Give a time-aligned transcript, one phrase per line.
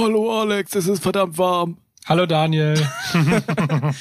[0.00, 1.78] Hallo Alex, es ist verdammt warm.
[2.06, 2.74] Hallo Daniel.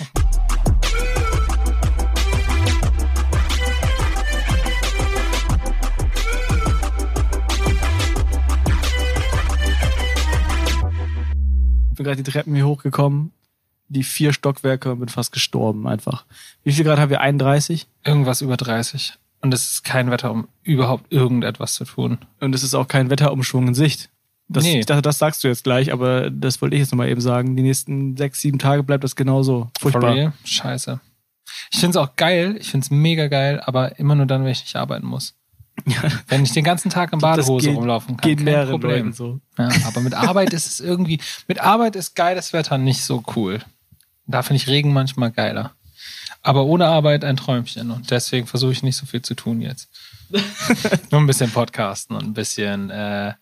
[11.90, 13.32] Ich bin gerade die Treppen hier hochgekommen,
[13.88, 16.28] die vier Stockwerke und bin fast gestorben einfach.
[16.64, 17.22] Wie viel Grad haben wir?
[17.22, 17.88] 31?
[18.06, 19.16] Irgendwas über 30.
[19.42, 22.20] Und es ist kein Wetter, um überhaupt irgendetwas zu tun.
[22.40, 24.12] Und es ist auch kein Wetterumschwung in Sicht.
[24.50, 24.80] Das, Nee.
[24.80, 27.56] Ich dachte, das sagst du jetzt gleich, aber das wollte ich jetzt nochmal eben sagen.
[27.58, 29.70] Die nächsten sechs, sieben Tage bleibt das genauso.
[29.80, 30.34] Furchtbar.
[30.46, 31.00] Scheiße.
[31.72, 34.76] Ich find's auch geil, ich find's mega geil, aber immer nur dann, wenn ich nicht
[34.76, 35.34] arbeiten muss.
[36.28, 38.92] Wenn ich den ganzen Tag in Badehose geht- rumlaufen kann, Geht kein Problem.
[38.92, 39.40] Leuten so.
[39.58, 43.60] Ja, aber mit Arbeit ist es irgendwie, mit Arbeit ist geiles Wetter nicht so cool.
[44.26, 45.74] Da finde ich Regen manchmal geiler.
[46.42, 49.90] Aber ohne Arbeit ein Träumchen und deswegen versuche ich nicht so viel zu tun jetzt.
[51.12, 53.34] Nur ein bisschen podcasten und ein bisschen äh,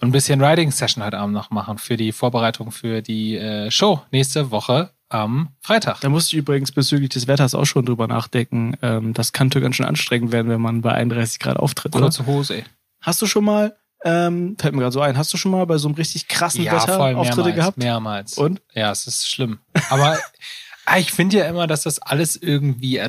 [0.00, 3.70] und ein bisschen Writing Session heute Abend noch machen für die Vorbereitung für die äh,
[3.70, 6.00] Show nächste Woche am Freitag.
[6.00, 8.76] Da musste ich übrigens bezüglich des Wetters auch schon drüber nachdenken.
[8.82, 11.94] Ähm, das könnte ganz schön anstrengend werden, wenn man bei 31 Grad auftritt.
[11.94, 12.04] Oder?
[12.04, 12.64] Kurze Hose.
[13.00, 15.78] Hast du schon mal, ähm, fällt mir gerade so ein, hast du schon mal bei
[15.78, 17.78] so einem richtig krassen Wetter Auftritte mehrmals, gehabt?
[17.78, 18.38] mehrmals.
[18.38, 18.62] Und?
[18.74, 19.58] Ja, es ist schlimm.
[19.90, 20.18] Aber
[20.86, 23.00] ah, ich finde ja immer, dass das alles irgendwie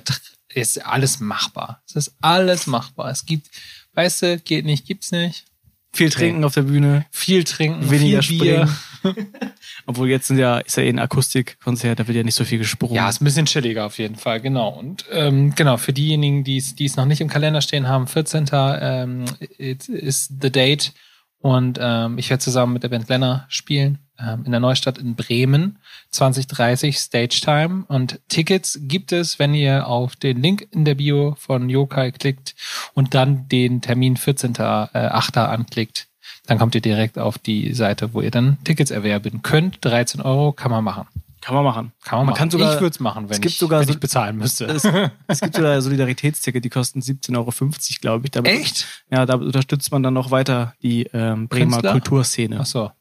[0.49, 1.81] ist alles machbar.
[1.87, 3.09] Es ist alles machbar.
[3.09, 3.49] Es gibt,
[3.93, 5.45] weißt du, geht nicht, gibt's nicht.
[5.93, 8.67] Viel trinken auf der Bühne, Viel trinken, weniger viel Bier.
[8.67, 9.27] springen.
[9.85, 12.57] Obwohl jetzt sind ja, ist ja eh ein Akustikkonzert, da wird ja nicht so viel
[12.57, 12.95] gesprungen.
[12.95, 14.69] Ja, ist ein bisschen chilliger auf jeden Fall, genau.
[14.69, 18.07] Und ähm, genau, für diejenigen, die es die es noch nicht im Kalender stehen haben,
[18.07, 18.45] 14.
[18.53, 19.25] Ähm,
[19.57, 20.93] it is the date.
[21.39, 23.99] Und ähm, ich werde zusammen mit der Band Glenner spielen
[24.45, 25.77] in der Neustadt in Bremen.
[26.11, 27.85] 2030 Stage Time.
[27.87, 32.55] Und Tickets gibt es, wenn ihr auf den Link in der Bio von Yokai klickt
[32.93, 35.37] und dann den Termin 14.8.
[35.45, 36.07] anklickt.
[36.45, 39.77] Dann kommt ihr direkt auf die Seite, wo ihr dann Tickets erwerben könnt.
[39.81, 41.07] 13 Euro kann man machen.
[41.41, 41.91] Kann man machen.
[42.03, 42.37] Kann man, Man machen.
[42.39, 44.65] kann sogar- ich würde es machen, wenn, es gibt ich, wenn so- ich bezahlen müsste.
[44.65, 44.85] Es,
[45.27, 47.51] es gibt sogar Solidaritätsticket, die kosten 17,50 Euro,
[48.01, 48.31] glaube ich.
[48.31, 48.87] Damit, Echt?
[49.11, 51.91] Ja, da unterstützt man dann noch weiter die ähm, Bremer Künstler?
[51.91, 52.59] Kulturszene.
[52.61, 52.91] Ach so.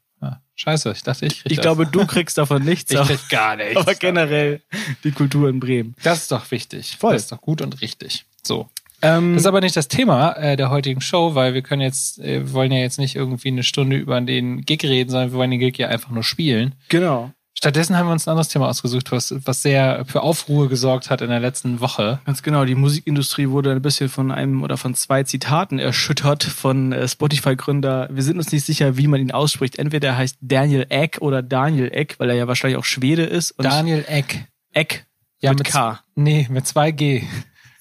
[0.55, 1.63] Scheiße, ich dachte, ich krieg Ich das.
[1.63, 3.77] glaube, du kriegst davon nichts, ich krieg gar nichts.
[3.77, 4.61] aber generell
[5.03, 5.95] die Kultur in Bremen.
[6.03, 6.97] Das ist doch wichtig.
[6.99, 7.15] Voll.
[7.15, 8.25] Das ist doch gut und richtig.
[8.43, 8.69] So.
[9.01, 12.19] Ähm, Das ist aber nicht das Thema äh, der heutigen Show, weil wir können jetzt,
[12.21, 15.39] äh, wir wollen ja jetzt nicht irgendwie eine Stunde über den Gig reden, sondern wir
[15.39, 16.75] wollen den Gig ja einfach nur spielen.
[16.89, 17.33] genau.
[17.63, 21.21] Stattdessen haben wir uns ein anderes Thema ausgesucht, was, was sehr für Aufruhr gesorgt hat
[21.21, 22.19] in der letzten Woche.
[22.27, 26.91] Ganz genau, die Musikindustrie wurde ein bisschen von einem oder von zwei Zitaten erschüttert von
[26.91, 28.09] äh, Spotify-Gründer.
[28.11, 29.79] Wir sind uns nicht sicher, wie man ihn ausspricht.
[29.79, 33.55] Entweder er heißt Daniel Eck oder Daniel Eck, weil er ja wahrscheinlich auch Schwede ist.
[33.59, 34.49] Daniel Eck.
[34.73, 35.07] Eck
[35.41, 36.01] Ja, mit, mit K.
[36.17, 37.23] Nee, mit zwei G.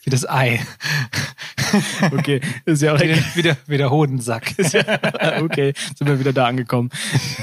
[0.04, 0.60] Wie das Ei.
[2.12, 4.54] Okay, ist ja auch Wie der, wie der, wie der Hodensack.
[5.42, 6.90] okay, sind wir wieder da angekommen.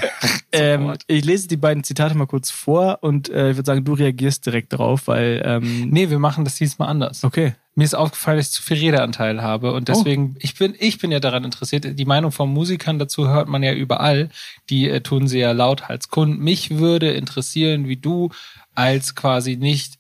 [0.52, 3.94] ähm, ich lese die beiden Zitate mal kurz vor und äh, ich würde sagen, du
[3.94, 7.24] reagierst direkt drauf, weil ähm, Nee, wir machen das diesmal anders.
[7.24, 7.54] okay.
[7.74, 11.12] Mir ist aufgefallen, dass ich zu viel Redeanteil habe und deswegen, ich bin, ich bin
[11.12, 11.96] ja daran interessiert.
[11.96, 14.30] Die Meinung von Musikern dazu hört man ja überall.
[14.68, 16.42] Die äh, tun sie ja laut als Kunden.
[16.42, 18.30] Mich würde interessieren, wie du
[18.74, 19.98] als quasi nicht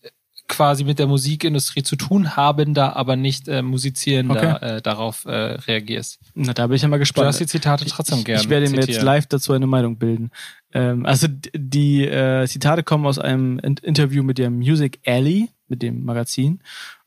[0.48, 6.18] quasi mit der Musikindustrie zu tun habender, aber nicht äh, musizierender äh, darauf äh, reagierst.
[6.34, 7.28] Na, da bin ich ja mal Du gespannt.
[7.28, 8.40] hast die Zitate trotzdem gerne.
[8.42, 10.30] Ich werde mir jetzt live dazu eine Meinung bilden.
[10.72, 15.82] Ähm, also die äh, Zitate kommen aus einem In Interview mit dem Music Alley, mit
[15.82, 16.60] dem Magazin.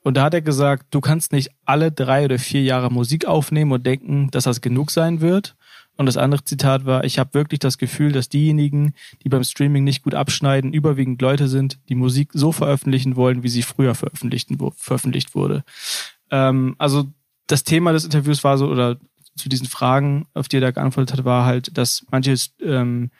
[0.03, 3.72] Und da hat er gesagt, du kannst nicht alle drei oder vier Jahre Musik aufnehmen
[3.72, 5.56] und denken, dass das genug sein wird.
[6.01, 9.84] Und das andere Zitat war, ich habe wirklich das Gefühl, dass diejenigen, die beim Streaming
[9.84, 15.35] nicht gut abschneiden, überwiegend Leute sind, die Musik so veröffentlichen wollen, wie sie früher veröffentlicht,
[15.35, 15.63] wurde.
[16.31, 17.06] Ähm, also
[17.45, 18.97] das Thema des Interviews war so, oder
[19.35, 23.12] zu diesen Fragen, auf die er da geantwortet hat, war halt, dass manche ähm,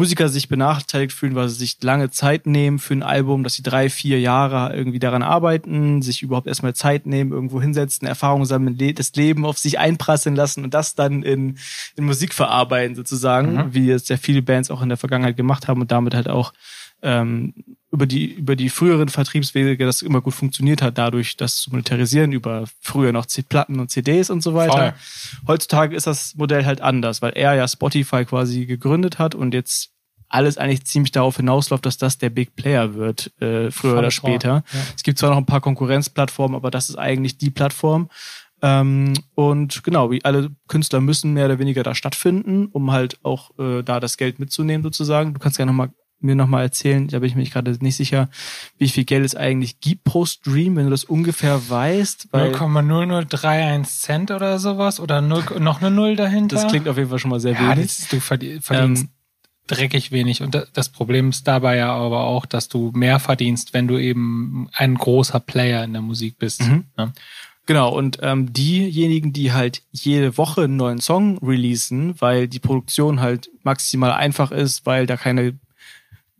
[0.00, 3.62] Musiker sich benachteiligt fühlen, weil sie sich lange Zeit nehmen für ein Album, dass sie
[3.62, 8.78] drei, vier Jahre irgendwie daran arbeiten, sich überhaupt erstmal Zeit nehmen, irgendwo hinsetzen, Erfahrungen sammeln,
[8.94, 11.58] das Leben auf sich einprasseln lassen und das dann in,
[11.96, 13.74] in Musik verarbeiten sozusagen, Mhm.
[13.74, 16.54] wie es sehr viele Bands auch in der Vergangenheit gemacht haben und damit halt auch
[17.02, 17.52] ähm,
[17.92, 22.32] über die über die früheren Vertriebswege das immer gut funktioniert hat, dadurch das zu monetarisieren
[22.32, 24.94] über früher noch Platten und CDs und so weiter.
[25.46, 29.90] Heutzutage ist das Modell halt anders, weil er ja Spotify quasi gegründet hat und jetzt
[30.28, 34.10] alles eigentlich ziemlich darauf hinausläuft, dass das der Big Player wird, äh, früher Voll oder
[34.12, 34.64] später.
[34.72, 34.80] ja.
[34.96, 38.08] Es gibt zwar noch ein paar Konkurrenzplattformen, aber das ist eigentlich die Plattform.
[38.62, 43.50] Ähm, und genau, wie alle Künstler müssen mehr oder weniger da stattfinden, um halt auch
[43.58, 45.34] äh, da das Geld mitzunehmen sozusagen.
[45.34, 45.90] Du kannst ja noch mal
[46.22, 48.28] mir nochmal erzählen, da bin ich mir gerade nicht sicher,
[48.78, 52.28] wie viel Geld es eigentlich gibt pro Stream, wenn du das ungefähr weißt.
[52.30, 56.56] Weil 0,0031 Cent oder sowas oder 0, noch eine Null dahinter.
[56.56, 57.86] das klingt auf jeden Fall schon mal sehr ja, wenig.
[57.86, 59.08] das, du verdien- verdienst Ähm,
[59.66, 60.42] dreckig wenig.
[60.42, 64.68] Und das Problem ist dabei ja aber auch, dass du mehr verdienst, wenn du eben
[64.72, 66.62] ein großer Player in der Musik bist.
[66.62, 66.84] Mhm.
[66.96, 67.12] Ne?
[67.66, 73.20] Genau, und ähm, diejenigen, die halt jede Woche einen neuen Song releasen, weil die Produktion
[73.20, 75.56] halt maximal einfach ist, weil da keine,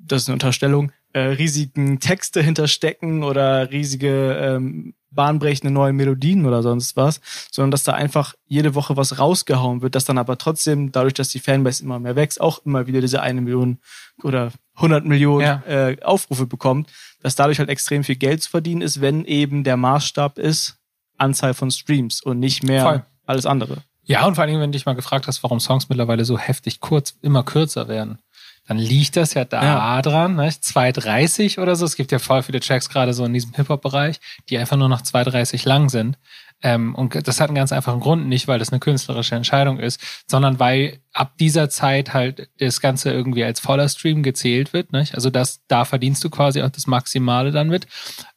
[0.06, 6.62] das ist eine Unterstellung, äh, riesigen Texte hinterstecken oder riesige ähm, bahnbrechende neue Melodien oder
[6.62, 7.20] sonst was,
[7.50, 11.30] sondern dass da einfach jede Woche was rausgehauen wird, dass dann aber trotzdem, dadurch, dass
[11.30, 13.78] die Fanbase immer mehr wächst, auch immer wieder diese eine Million
[14.22, 15.62] oder 100 Millionen ja.
[15.66, 16.90] äh, Aufrufe bekommt,
[17.22, 20.76] dass dadurch halt extrem viel Geld zu verdienen ist, wenn eben der Maßstab ist,
[21.18, 23.04] Anzahl von Streams und nicht mehr Voll.
[23.26, 23.78] alles andere.
[24.04, 26.38] Ja, und vor allen Dingen, wenn du dich mal gefragt hast, warum Songs mittlerweile so
[26.38, 28.18] heftig kurz, immer kürzer werden
[28.66, 30.02] dann liegt das ja da ja.
[30.02, 30.48] dran, ne?
[30.48, 31.84] 2,30 oder so.
[31.84, 35.02] Es gibt ja voll viele Tracks gerade so in diesem Hip-Hop-Bereich, die einfach nur noch
[35.02, 36.18] 2,30 lang sind.
[36.62, 40.00] Ähm, und das hat einen ganz einfachen Grund, nicht weil das eine künstlerische Entscheidung ist,
[40.30, 44.92] sondern weil ab dieser Zeit halt das Ganze irgendwie als voller Stream gezählt wird.
[44.92, 45.14] Nicht?
[45.14, 47.86] Also das, da verdienst du quasi auch das Maximale dann mit.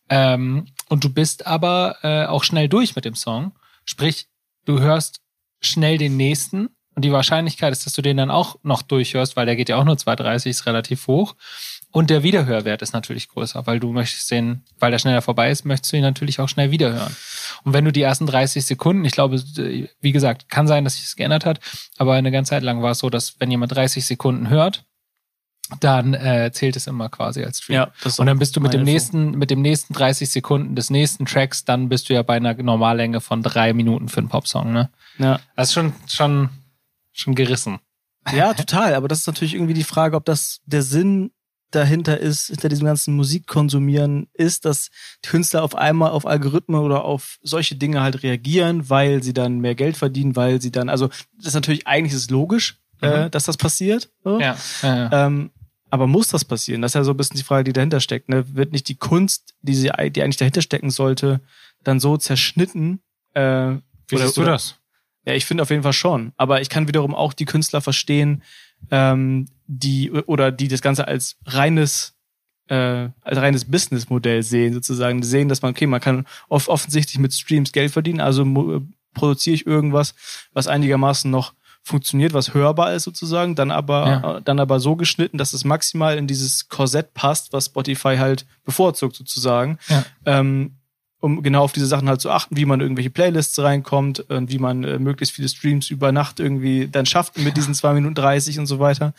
[0.10, 3.54] Ähm, und du bist aber äh, auch schnell durch mit dem Song.
[3.86, 4.28] Sprich,
[4.66, 5.22] du hörst
[5.62, 9.45] schnell den nächsten und die Wahrscheinlichkeit ist, dass du den dann auch noch durchhörst, weil
[9.45, 11.36] der geht ja auch nur 2,30, ist relativ hoch.
[11.92, 15.63] Und der Wiederhörwert ist natürlich größer, weil du möchtest den, weil der schneller vorbei ist,
[15.63, 17.16] möchtest du ihn natürlich auch schnell wiederhören.
[17.63, 19.42] Und wenn du die ersten 30 Sekunden, ich glaube,
[20.01, 21.60] wie gesagt, kann sein, dass sich das geändert hat,
[21.98, 24.86] aber eine ganze Zeit lang war es so, dass wenn jemand 30 Sekunden hört,
[25.80, 27.75] dann äh, zählt es immer quasi als Stream.
[27.75, 30.90] Ja, das und dann bist du mit dem nächsten, mit dem nächsten 30 Sekunden des
[30.90, 34.72] nächsten Tracks, dann bist du ja bei einer Normallänge von drei Minuten für einen Popsong,
[34.72, 34.90] ne?
[35.19, 35.40] Ja.
[35.56, 36.50] Das ist schon, schon
[37.13, 37.80] schon gerissen.
[38.33, 38.95] Ja, total.
[38.95, 41.31] Aber das ist natürlich irgendwie die Frage, ob das der Sinn
[41.71, 44.89] dahinter ist, hinter diesem ganzen Musikkonsumieren ist, dass
[45.24, 49.75] Künstler auf einmal auf Algorithmen oder auf solche Dinge halt reagieren, weil sie dann mehr
[49.75, 51.07] Geld verdienen, weil sie dann, also
[51.38, 53.13] das ist natürlich eigentlich ist logisch, äh, mhm.
[53.13, 54.09] äh, dass das passiert.
[54.24, 54.39] So.
[54.39, 55.25] Ja, ja, ja.
[55.25, 55.51] Ähm,
[55.89, 56.81] aber muss das passieren?
[56.81, 58.27] Das ist ja so ein bisschen die Frage, die dahinter steckt.
[58.27, 58.56] Ne?
[58.56, 61.39] Wird nicht die Kunst, die, sie, die eigentlich dahinter stecken sollte,
[61.83, 63.01] dann so zerschnitten?
[63.33, 63.42] Äh,
[64.07, 64.80] Wie oder, siehst du das?
[65.25, 66.34] Ja, ich finde auf jeden Fall schon.
[66.38, 68.44] Aber ich kann wiederum auch die Künstler verstehen,
[68.92, 72.16] ähm, die oder die das Ganze als reines
[72.68, 75.22] äh, als reines Businessmodell sehen, sozusagen.
[75.22, 78.46] Die sehen, dass man, okay, man kann oft offensichtlich mit Streams Geld verdienen, also
[79.14, 80.16] produziere ich irgendwas,
[80.54, 81.54] was einigermaßen noch
[81.84, 84.40] funktioniert, was hörbar ist sozusagen, dann aber, ja.
[84.40, 89.18] dann aber so geschnitten, dass es maximal in dieses Korsett passt, was Spotify halt bevorzugt
[89.18, 89.78] sozusagen.
[89.90, 90.06] Ja.
[90.26, 90.78] Ähm,
[91.24, 94.60] um genau auf diese Sachen halt zu achten, wie man irgendwelche Playlists reinkommt und wie
[94.60, 98.60] man äh, möglichst viele Streams über Nacht irgendwie dann schafft mit diesen zwei Minuten 30
[98.60, 99.14] und so weiter.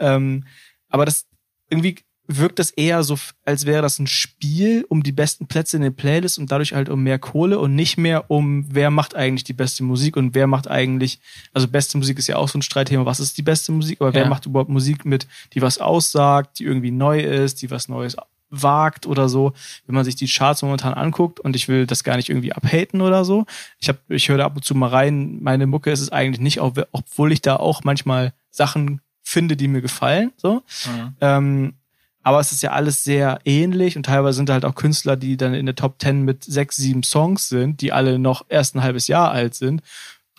[0.00, 0.46] Ähm,
[0.88, 1.26] aber das
[1.70, 5.84] irgendwie wirkt das eher so, als wäre das ein Spiel um die besten Plätze in
[5.84, 9.44] den Playlists und dadurch halt um mehr Kohle und nicht mehr um, wer macht eigentlich
[9.44, 11.20] die beste Musik und wer macht eigentlich,
[11.52, 14.10] also beste Musik ist ja auch so ein Streitthema, was ist die beste Musik, aber
[14.10, 14.16] ja.
[14.16, 18.16] wer macht überhaupt Musik mit, die was aussagt, die irgendwie neu ist, die was Neues
[18.62, 19.52] wagt oder so,
[19.86, 23.00] wenn man sich die Charts momentan anguckt und ich will das gar nicht irgendwie abhaten
[23.00, 23.46] oder so.
[23.78, 26.40] Ich habe, ich höre da ab und zu mal rein, meine Mucke ist es eigentlich
[26.40, 30.32] nicht, obwohl ich da auch manchmal Sachen finde, die mir gefallen.
[30.36, 30.62] So.
[30.86, 31.16] Mhm.
[31.20, 31.74] Ähm,
[32.22, 35.52] aber es ist ja alles sehr ähnlich und teilweise sind halt auch Künstler, die dann
[35.52, 39.08] in der Top Ten mit sechs, sieben Songs sind, die alle noch erst ein halbes
[39.08, 39.82] Jahr alt sind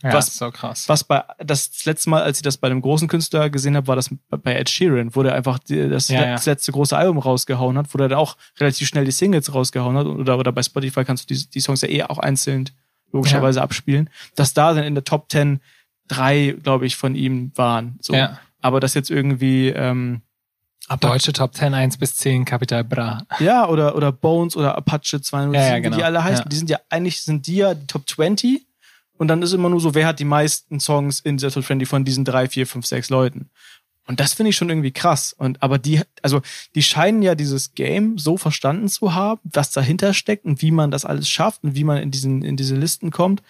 [0.06, 0.88] ja, was, so krass.
[0.88, 3.96] Was bei das letzte Mal, als ich das bei einem großen Künstler gesehen habe, war
[3.96, 7.94] das bei Ed Sheeran, wo der einfach das, ja, das letzte große Album rausgehauen hat,
[7.94, 10.06] wo der dann auch relativ schnell die Singles rausgehauen hat.
[10.06, 12.70] Oder, oder bei Spotify kannst du die, die Songs ja eh auch einzeln
[13.12, 13.64] logischerweise ja.
[13.64, 14.10] abspielen.
[14.36, 15.60] Dass da dann in der Top 10
[16.08, 17.98] drei, glaube ich, von ihm waren.
[18.00, 18.14] So.
[18.14, 18.40] Ja.
[18.62, 20.22] Aber das jetzt irgendwie ähm,
[21.00, 23.24] Deutsche Top 10, 1 bis 10, Capital Bra.
[23.40, 25.96] Ja, oder, oder Bones oder Apache 207, ja, ja, genau.
[25.96, 26.48] wie die alle heißen.
[26.48, 28.66] Die sind ja, eigentlich sind die ja die Top 20
[29.18, 32.04] und dann ist immer nur so, wer hat die meisten Songs in Settle Friendly von
[32.04, 33.50] diesen drei, vier, fünf, sechs Leuten.
[34.08, 35.34] Und das finde ich schon irgendwie krass.
[35.34, 36.42] Und aber die, also
[36.76, 40.92] die scheinen ja dieses Game so verstanden zu haben, was dahinter steckt und wie man
[40.92, 43.42] das alles schafft und wie man in diesen in diese Listen kommt,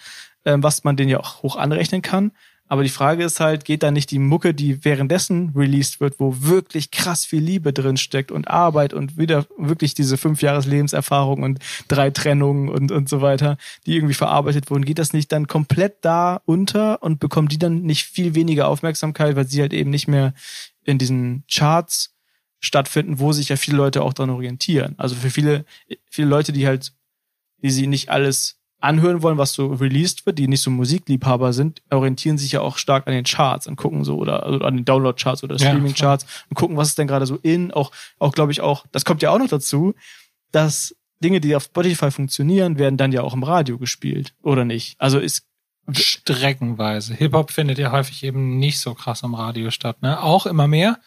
[0.44, 2.32] ähm, was man denen ja auch hoch anrechnen kann.
[2.68, 6.34] Aber die Frage ist halt, geht da nicht die Mucke, die währenddessen released wird, wo
[6.40, 11.44] wirklich krass viel Liebe drin steckt und Arbeit und wieder wirklich diese fünf Jahres Lebenserfahrung
[11.44, 13.56] und drei Trennungen und, und so weiter,
[13.86, 17.82] die irgendwie verarbeitet wurden, geht das nicht dann komplett da unter und bekommen die dann
[17.82, 20.34] nicht viel weniger Aufmerksamkeit, weil sie halt eben nicht mehr
[20.84, 22.16] in diesen Charts
[22.58, 24.94] stattfinden, wo sich ja viele Leute auch dran orientieren.
[24.98, 25.64] Also für viele,
[26.10, 26.92] viele Leute, die halt,
[27.62, 31.82] die sie nicht alles anhören wollen, was so released wird, die nicht so Musikliebhaber sind,
[31.90, 34.84] orientieren sich ja auch stark an den Charts und gucken so oder also an den
[34.84, 37.72] Download-Charts oder Streaming-Charts ja, und gucken, was ist denn gerade so in.
[37.72, 39.94] Auch, auch glaube ich auch, das kommt ja auch noch dazu,
[40.52, 45.00] dass Dinge, die auf Spotify funktionieren, werden dann ja auch im Radio gespielt oder nicht.
[45.00, 45.46] Also ist
[45.92, 47.14] streckenweise.
[47.14, 50.22] Hip-Hop findet ja häufig eben nicht so krass im Radio statt, ne?
[50.22, 50.98] Auch immer mehr.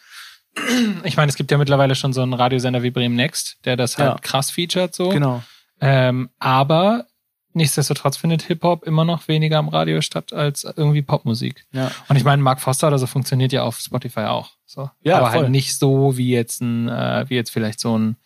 [1.04, 3.98] Ich meine, es gibt ja mittlerweile schon so einen Radiosender wie Bremen Next, der das
[3.98, 4.18] halt Ja.
[4.20, 5.10] krass featured so.
[5.10, 5.44] Genau.
[5.80, 7.06] Ähm, aber
[7.54, 11.66] nichtsdestotrotz findet Hip-Hop immer noch weniger am Radio statt als irgendwie Popmusik.
[11.72, 11.92] Ja.
[12.08, 14.52] Und ich meine, Mark Foster oder so funktioniert ja auf Spotify auch.
[14.66, 14.90] So.
[15.02, 15.42] Ja, aber voll.
[15.42, 18.18] halt nicht so wie jetzt ein, äh, wie jetzt vielleicht so ein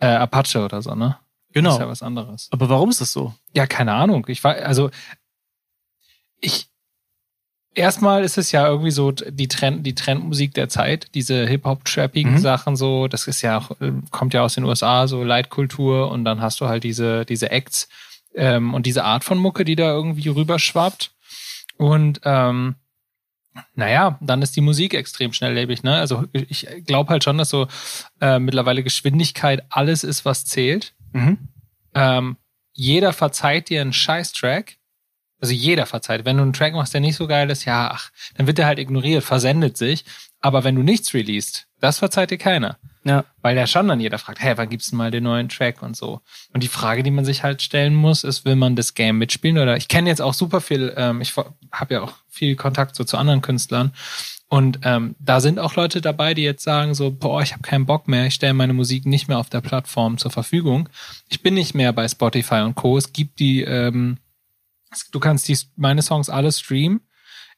[0.00, 1.16] äh, Apache oder so, ne?
[1.48, 1.72] Das Genau.
[1.72, 2.48] ist ja was anderes.
[2.50, 3.34] Aber warum ist das so?
[3.54, 4.26] Ja, keine Ahnung.
[4.28, 4.90] Ich war, also
[6.40, 6.68] ich
[7.74, 12.38] erstmal ist es ja irgendwie so die Trend, die Trendmusik der Zeit, diese Hip-Hop-trappigen Mhm.
[12.38, 16.24] Sachen so, das ist ja auch, äh, kommt ja aus den USA, so Leitkultur und
[16.24, 17.88] dann hast du halt diese, diese Acts
[18.38, 21.10] ähm, und diese Art von Mucke, die da irgendwie rüberschwappt.
[21.76, 22.76] Und ähm,
[23.74, 25.96] naja, dann ist die Musik extrem schnelllebig, ne?
[25.96, 27.66] Also ich glaube halt schon, dass so
[28.20, 31.38] äh, mittlerweile Geschwindigkeit alles ist, was zählt Mhm.
[31.94, 32.36] ähm,
[32.74, 34.76] jeder verzeiht dir einen Scheiß-Track.
[35.40, 36.24] Also jeder verzeiht.
[36.26, 38.66] Wenn du einen Track machst, der nicht so geil ist, ja, ach, dann wird der
[38.66, 40.04] halt ignoriert, versendet sich.
[40.40, 42.78] Aber wenn du nichts releast, das verzeiht dir keiner.
[43.04, 43.24] Ja.
[43.42, 45.96] Weil der schon dann jeder fragt, hey, wann gibt's denn mal den neuen Track und
[45.96, 46.20] so.
[46.52, 49.58] Und die Frage, die man sich halt stellen muss, ist, will man das Game mitspielen
[49.58, 53.04] oder ich kenne jetzt auch super viel, ähm, ich habe ja auch viel Kontakt so
[53.04, 53.92] zu anderen Künstlern
[54.48, 57.84] und ähm, da sind auch Leute dabei, die jetzt sagen so, boah, ich habe keinen
[57.84, 60.88] Bock mehr, ich stelle meine Musik nicht mehr auf der Plattform zur Verfügung.
[61.28, 62.96] Ich bin nicht mehr bei Spotify und Co.
[62.96, 64.16] Es gibt die, ähm,
[65.12, 67.00] du kannst die, meine Songs alle streamen,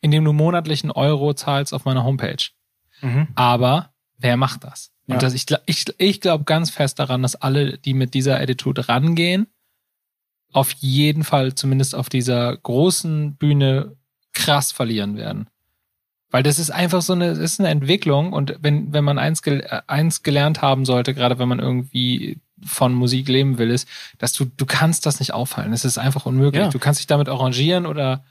[0.00, 2.48] indem du monatlichen Euro zahlst auf meiner Homepage.
[3.02, 3.28] Mhm.
[3.36, 4.90] Aber wer macht das?
[5.10, 5.14] Ja.
[5.14, 8.88] Und das, ich, ich, ich glaube ganz fest daran, dass alle, die mit dieser Attitude
[8.88, 9.46] rangehen,
[10.52, 13.96] auf jeden Fall zumindest auf dieser großen Bühne
[14.32, 15.48] krass verlieren werden.
[16.30, 19.60] Weil das ist einfach so eine, ist eine Entwicklung und wenn, wenn man eins, gel
[19.60, 23.88] äh, eins gelernt haben sollte, gerade wenn man irgendwie von Musik leben will, ist,
[24.18, 25.72] dass du, du kannst das nicht aufhalten.
[25.72, 26.62] Es ist einfach unmöglich.
[26.62, 26.68] Ja.
[26.68, 28.22] Du kannst dich damit arrangieren oder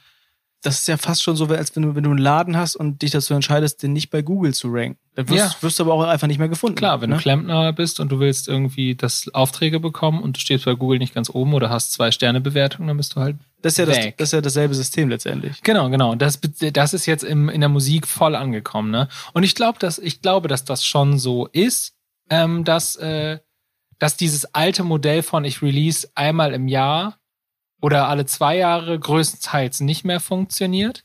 [0.61, 3.01] Das ist ja fast schon so, als wenn du, wenn du einen Laden hast und
[3.01, 4.99] dich dazu entscheidest, den nicht bei Google zu ranken.
[5.15, 5.55] Dann wirst, Ja.
[5.61, 6.75] wirst du aber auch einfach nicht mehr gefunden.
[6.75, 7.15] Klar, wenn ne?
[7.15, 10.99] du Klempner bist und du willst irgendwie das Aufträge bekommen und du stehst bei Google
[10.99, 13.85] nicht ganz oben oder hast zwei Sterne Bewertung, dann bist du halt das ist ja
[13.85, 15.61] das, das ist ja dasselbe System letztendlich.
[15.63, 16.11] Genau, genau.
[16.11, 16.39] Und das,
[16.73, 19.09] das ist jetzt im, in der Musik voll angekommen, ne?
[19.33, 21.93] Und ich glaube, dass ich glaube, dass das schon so ist,
[22.29, 23.39] ähm, dass äh,
[23.97, 27.18] dass dieses alte Modell von ich release einmal im Jahr
[27.81, 31.03] oder alle zwei Jahre größtenteils nicht mehr funktioniert.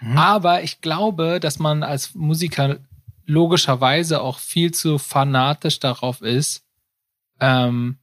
[0.00, 0.18] Mhm.
[0.18, 2.78] Aber ich glaube, dass man als Musiker
[3.26, 6.64] logischerweise auch viel zu fanatisch darauf ist,
[7.40, 7.99] ähm,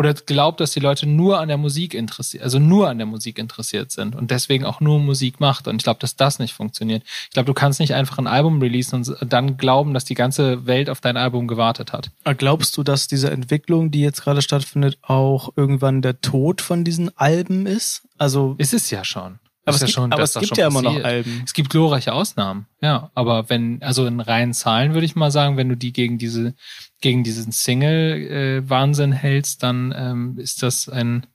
[0.00, 3.38] oder glaubt, dass die Leute nur an der Musik interessiert, also nur an der Musik
[3.38, 5.68] interessiert sind und deswegen auch nur Musik macht.
[5.68, 7.02] Und ich glaube, dass das nicht funktioniert.
[7.24, 10.64] Ich glaube, du kannst nicht einfach ein Album releasen und dann glauben, dass die ganze
[10.64, 12.10] Welt auf dein Album gewartet hat.
[12.24, 16.82] Aber Glaubst du, dass diese Entwicklung, die jetzt gerade stattfindet, auch irgendwann der Tod von
[16.82, 18.00] diesen Alben ist?
[18.16, 19.38] Also, Es ist ja schon.
[19.66, 21.04] aber ist es ja gibt, aber dass es gibt schon ja immer noch passiert.
[21.04, 21.42] Alben.
[21.44, 23.10] Es gibt glorreiche Ausnahmen, ja.
[23.14, 26.54] Aber wenn, also in reinen Zahlen würde ich mal sagen, wenn du die gegen diese,
[27.00, 31.26] gegen diesen Single-Wahnsinn hältst, dann ähm, ist das ein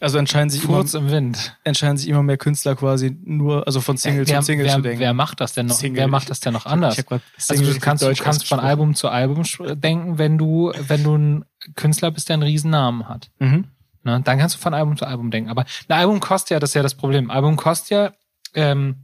[0.00, 1.56] Also entscheiden sich, immer, Furz im Wind.
[1.64, 4.82] entscheiden sich immer mehr Künstler quasi nur, also von Single wer, zu Single wer, zu
[4.82, 5.00] denken.
[5.00, 5.74] wer macht das denn noch?
[5.76, 5.98] Single.
[6.00, 6.98] Wer macht das denn noch anders?
[6.98, 8.58] Ich grad Also du kannst, du kannst von.
[8.60, 11.44] Album zu Album sch- denken, wenn du, wenn du ein
[11.76, 13.30] Künstler bist, der einen riesen Namen hat.
[13.38, 13.66] Mhm.
[14.02, 14.20] Ne?
[14.22, 15.48] Dann kannst du von Album zu Album denken.
[15.50, 17.30] Aber ein Album kostet ja, das ist ja das Problem.
[17.30, 18.12] Ein Album kostet ja,
[18.54, 18.96] ähm,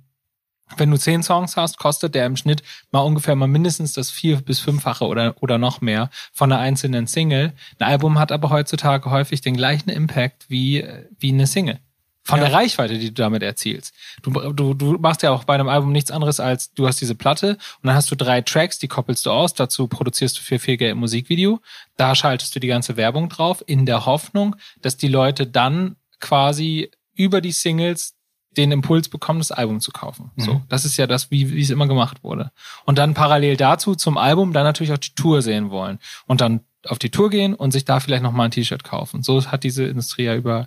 [0.76, 4.40] wenn du zehn Songs hast, kostet der im Schnitt mal ungefähr mal mindestens das vier-
[4.40, 7.52] bis fünffache oder, oder noch mehr von einer einzelnen Single.
[7.78, 10.84] Ein Album hat aber heutzutage häufig den gleichen Impact wie,
[11.18, 11.78] wie eine Single.
[12.22, 12.44] Von Ja.
[12.48, 13.94] der Reichweite, die du damit erzielst.
[14.22, 17.14] Du, du, du machst ja auch bei einem Album nichts anderes als, du hast diese
[17.14, 20.58] Platte und dann hast du drei Tracks, die koppelst du aus, dazu produzierst du für
[20.58, 21.60] viel Geld Musikvideo,
[21.96, 26.90] da schaltest du die ganze Werbung drauf, in der Hoffnung, dass die Leute dann quasi
[27.14, 28.14] über die Singles
[28.56, 30.30] den Impuls bekommen, das Album zu kaufen.
[30.36, 30.62] So, Mhm.
[30.68, 32.50] das ist ja das, wie, wie es immer gemacht wurde.
[32.84, 36.60] Und dann parallel dazu zum Album dann natürlich auch die Tour sehen wollen und dann
[36.86, 39.22] auf die Tour gehen und sich da vielleicht noch mal ein T-Shirt kaufen.
[39.22, 40.66] So hat diese Industrie ja über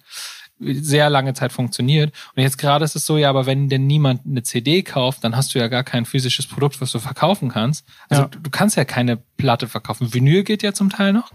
[0.59, 2.13] sehr lange Zeit funktioniert.
[2.35, 5.35] Und jetzt gerade ist es so, ja, aber wenn denn niemand eine CD kauft, dann
[5.35, 7.85] hast du ja gar kein physisches Produkt, was du verkaufen kannst.
[8.07, 8.27] Also Ja.
[8.29, 10.13] du, du kannst ja keine Platte verkaufen.
[10.13, 11.31] Vinyl geht ja zum Teil noch.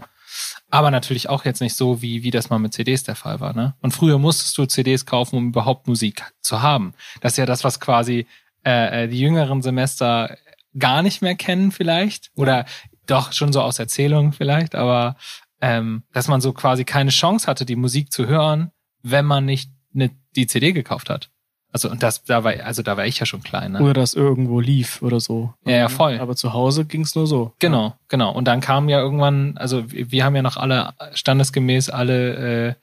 [0.71, 3.55] Aber natürlich auch jetzt nicht so, wie, wie das mal mit CDs der Fall war.
[3.55, 3.75] Ne?
[3.81, 6.93] Und früher musstest du CDs kaufen, um überhaupt Musik zu haben.
[7.21, 8.27] Das ist ja das, was quasi
[8.65, 10.37] äh, äh, die jüngeren Semester
[10.79, 12.31] gar nicht mehr kennen vielleicht.
[12.35, 12.67] Oder
[13.07, 14.75] doch schon so aus Erzählungen vielleicht.
[14.75, 15.17] Aber
[15.61, 18.71] ähm, dass man so quasi keine Chance hatte, die Musik zu hören,
[19.03, 21.31] wenn man nicht ne, die CD gekauft hat.
[21.71, 23.73] Also und das, da war, also da war ich ja schon klein.
[23.73, 23.81] Ne?
[23.81, 25.53] Oder das irgendwo lief oder so.
[25.67, 26.19] Ja, ja, voll.
[26.19, 27.53] Aber zu Hause ging's nur so.
[27.59, 28.33] Genau, genau.
[28.33, 32.75] Und dann kam ja irgendwann, also wir wir haben ja noch alle standesgemäß alle äh,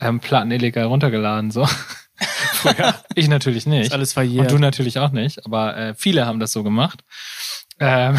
[0.00, 1.66] ähm, Platten illegal runtergeladen, so.
[2.54, 2.94] Früher.
[3.14, 3.92] ich natürlich Ist nicht.
[3.92, 4.52] alles verjährt.
[4.52, 7.04] Und du natürlich auch nicht, aber äh, viele haben das so gemacht.
[7.80, 8.18] Ähm,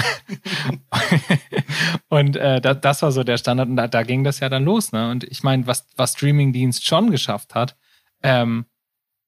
[2.09, 4.65] und äh, das, das war so der Standard und da, da ging das ja dann
[4.65, 4.91] los.
[4.91, 5.09] Ne?
[5.09, 7.77] Und ich meine, was, was Streamingdienst schon geschafft hat,
[8.23, 8.65] ähm,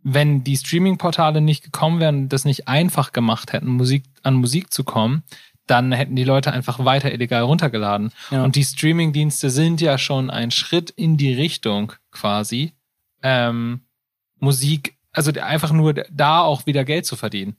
[0.07, 4.71] wenn die Streaming-Portale nicht gekommen wären und das nicht einfach gemacht hätten, Musik an Musik
[4.71, 5.23] zu kommen,
[5.65, 8.11] dann hätten die Leute einfach weiter illegal runtergeladen.
[8.29, 8.43] Ja.
[8.43, 12.73] Und die Streaming-Dienste sind ja schon ein Schritt in die Richtung quasi,
[13.23, 13.81] ähm,
[14.37, 17.57] Musik, also einfach nur da auch wieder Geld zu verdienen.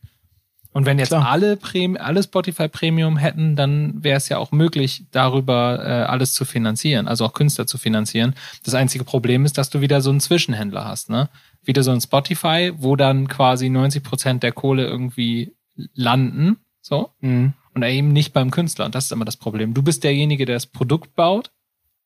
[0.76, 1.26] Und wenn jetzt Klar.
[1.26, 6.34] alle, Prem alle Spotify Premium hätten, dann wäre es ja auch möglich, darüber äh, alles
[6.34, 8.34] zu finanzieren, also auch Künstler zu finanzieren.
[8.62, 11.30] Das einzige Problem ist, dass du wieder so einen Zwischenhändler hast, ne?
[11.64, 15.54] Wieder so ein Spotify, wo dann quasi 90 Prozent der Kohle irgendwie
[15.94, 17.08] landen, so.
[17.20, 17.54] Mhm.
[17.72, 18.84] Und eben nicht beim Künstler.
[18.84, 19.72] Und das ist immer das Problem.
[19.72, 21.52] Du bist derjenige, der das Produkt baut,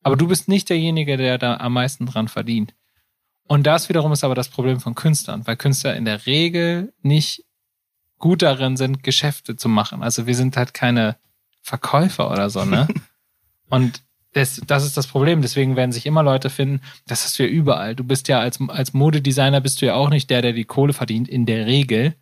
[0.01, 2.73] aber du bist nicht derjenige, der da am meisten dran verdient.
[3.49, 7.43] Und das wiederum ist aber das Problem von Künstlern, weil Künstler in der Regel nicht
[8.21, 10.01] gut darin sind, Geschäfte zu machen.
[10.01, 11.17] Also wir sind halt keine
[11.61, 12.87] Verkäufer oder so, ne?
[13.69, 14.01] Und
[14.33, 15.41] das, das ist das Problem.
[15.41, 17.95] Deswegen werden sich immer Leute finden, das hast du ja überall.
[17.95, 20.93] Du bist ja als, als Modedesigner bist du ja auch nicht der, der die Kohle
[20.93, 22.15] verdient, in der Regel,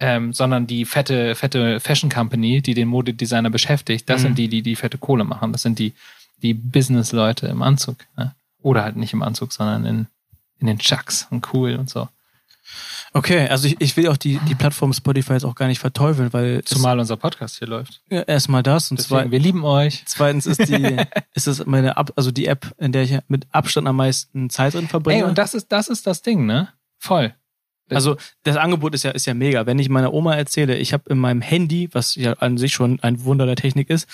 [0.00, 4.26] ähm, sondern die fette, fette Fashion Company, die den Modedesigner beschäftigt, das mhm.
[4.26, 5.52] sind die, die die fette Kohle machen.
[5.52, 5.92] Das sind die,
[6.42, 7.98] die Business-Leute im Anzug.
[8.16, 8.34] Ne?
[8.60, 10.06] Oder halt nicht im Anzug, sondern in,
[10.58, 12.08] in den Chucks und cool und so.
[13.12, 16.32] Okay, also ich, ich will auch die, die Plattform Spotify jetzt auch gar nicht verteufeln,
[16.32, 16.64] weil.
[16.64, 18.02] Zumal unser Podcast hier läuft.
[18.10, 19.30] Ja, erstmal das und zweitens.
[19.30, 20.02] Wir lieben euch.
[20.06, 20.96] Zweitens ist die,
[21.34, 24.74] ist es meine Ab, also die App, in der ich mit Abstand am meisten Zeit
[24.74, 25.22] drin verbringe.
[25.22, 26.68] Ey, und das ist, das ist das Ding, ne?
[26.98, 27.34] Voll.
[27.88, 29.66] Das also das Angebot ist ja, ist ja mega.
[29.66, 33.00] Wenn ich meiner Oma erzähle, ich habe in meinem Handy, was ja an sich schon
[33.00, 34.08] ein Wunder der Technik ist,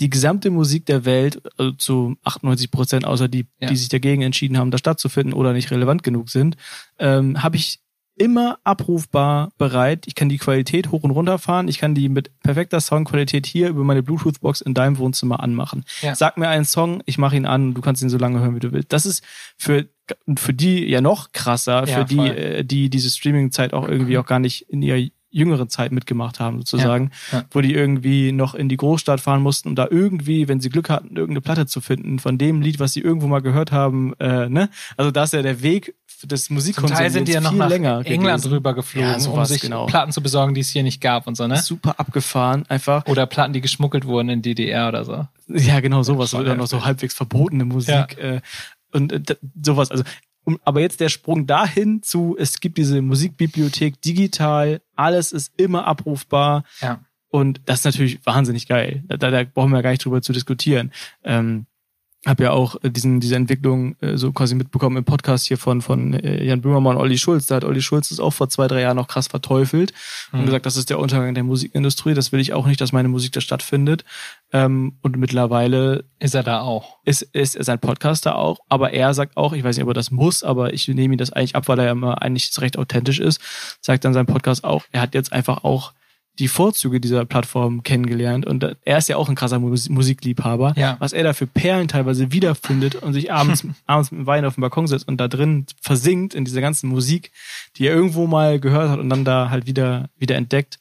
[0.00, 3.68] die gesamte Musik der Welt also zu 98 Prozent, außer die, ja.
[3.68, 6.56] die sich dagegen entschieden haben, da stattzufinden oder nicht relevant genug sind,
[6.98, 7.80] ähm, habe ich
[8.16, 10.06] immer abrufbar bereit.
[10.06, 11.68] Ich kann die Qualität hoch und runter fahren.
[11.68, 15.84] Ich kann die mit perfekter Soundqualität hier über meine Bluetooth-Box in deinem Wohnzimmer anmachen.
[16.02, 16.14] Ja.
[16.14, 18.54] Sag mir einen Song, ich mache ihn an und du kannst ihn so lange hören,
[18.54, 18.92] wie du willst.
[18.92, 19.24] Das ist
[19.56, 19.88] für
[20.36, 24.26] für die ja noch krasser, ja, für die, äh, die diese Streaming-Zeit auch irgendwie auch
[24.26, 27.44] gar nicht in ihrer jüngeren Zeit mitgemacht haben, sozusagen, ja, ja.
[27.50, 30.88] wo die irgendwie noch in die Großstadt fahren mussten, um da irgendwie, wenn sie Glück
[30.88, 34.48] hatten, irgendeine Platte zu finden von dem Lied, was sie irgendwo mal gehört haben, äh,
[34.48, 34.70] ne?
[34.96, 37.70] Also da ist ja der Weg des Musikkonsums Zum Teil sind die ja noch nach
[37.70, 38.50] England gewesen.
[38.50, 39.86] rüber geflogen, ja, sowas, um sich genau.
[39.86, 41.58] Platten zu besorgen, die es hier nicht gab und so, ne?
[41.58, 43.06] Super abgefahren, einfach.
[43.06, 45.26] Oder Platten, die geschmuggelt wurden in DDR oder so.
[45.48, 46.34] Ja, genau, sowas.
[46.34, 48.16] Oder noch so halbwegs verbotene Musik.
[48.18, 48.36] Ja.
[48.36, 48.40] Äh,
[48.92, 49.90] und äh, sowas.
[49.90, 50.04] Also,
[50.44, 55.86] um, aber jetzt der Sprung dahin zu, es gibt diese Musikbibliothek digital, alles ist immer
[55.86, 56.64] abrufbar.
[56.80, 57.00] Ja.
[57.28, 59.02] Und das ist natürlich wahnsinnig geil.
[59.08, 60.92] Da, da, da brauchen wir gar nicht drüber zu diskutieren.
[61.24, 61.66] Ähm,
[62.26, 65.82] habe ja auch äh, diesen, diese Entwicklung äh, so quasi mitbekommen im Podcast hier von,
[65.82, 67.46] von äh, Jan Böhmermann und Olli Schulz.
[67.46, 69.92] Da hat Olli Schulz das auch vor zwei, drei Jahren noch krass verteufelt
[70.32, 70.40] mhm.
[70.40, 72.14] und gesagt, das ist der Untergang der Musikindustrie.
[72.14, 74.04] Das will ich auch nicht, dass meine Musik da stattfindet.
[74.52, 76.98] Ähm, und mittlerweile ist er da auch.
[77.04, 78.58] Ist, ist, ist sein Podcast da auch.
[78.68, 81.18] Aber er sagt auch, ich weiß nicht, ob er das muss, aber ich nehme ihn
[81.18, 83.40] das eigentlich ab, weil er ja immer eigentlich recht authentisch ist,
[83.80, 85.92] sagt dann sein Podcast auch, er hat jetzt einfach auch
[86.38, 90.96] die Vorzüge dieser Plattform kennengelernt und er ist ja auch ein krasser Musikliebhaber, ja.
[90.98, 94.54] was er da für Perlen teilweise wiederfindet und sich abends, abends mit dem Wein auf
[94.54, 97.30] dem Balkon setzt und da drin versinkt in dieser ganzen Musik,
[97.76, 100.78] die er irgendwo mal gehört hat und dann da halt wieder, wieder entdeckt.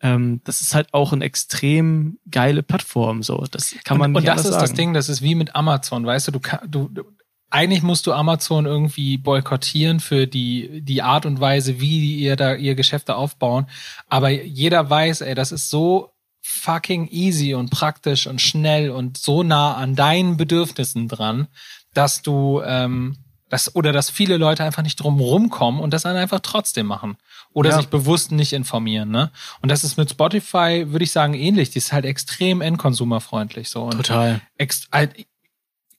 [0.00, 3.44] Ähm, das ist halt auch eine extrem geile Plattform, so.
[3.50, 4.60] Das kann man und, nicht Und das ist sagen.
[4.60, 6.40] das Ding, das ist wie mit Amazon, weißt du, du,
[6.88, 7.04] du,
[7.50, 12.54] eigentlich musst du Amazon irgendwie boykottieren für die, die Art und Weise, wie ihr da
[12.54, 13.66] ihr Geschäfte aufbauen.
[14.08, 19.42] Aber jeder weiß, ey, das ist so fucking easy und praktisch und schnell und so
[19.42, 21.48] nah an deinen Bedürfnissen dran,
[21.92, 23.16] dass du, ähm,
[23.48, 27.16] das, oder dass viele Leute einfach nicht drum rumkommen und das dann einfach trotzdem machen.
[27.52, 27.76] Oder ja.
[27.76, 29.30] sich bewusst nicht informieren, ne?
[29.62, 31.70] Und das ist mit Spotify, würde ich sagen, ähnlich.
[31.70, 33.84] Die ist halt extrem endkonsumerfreundlich, so.
[33.84, 34.40] Und Total.
[34.58, 35.26] Ex halt,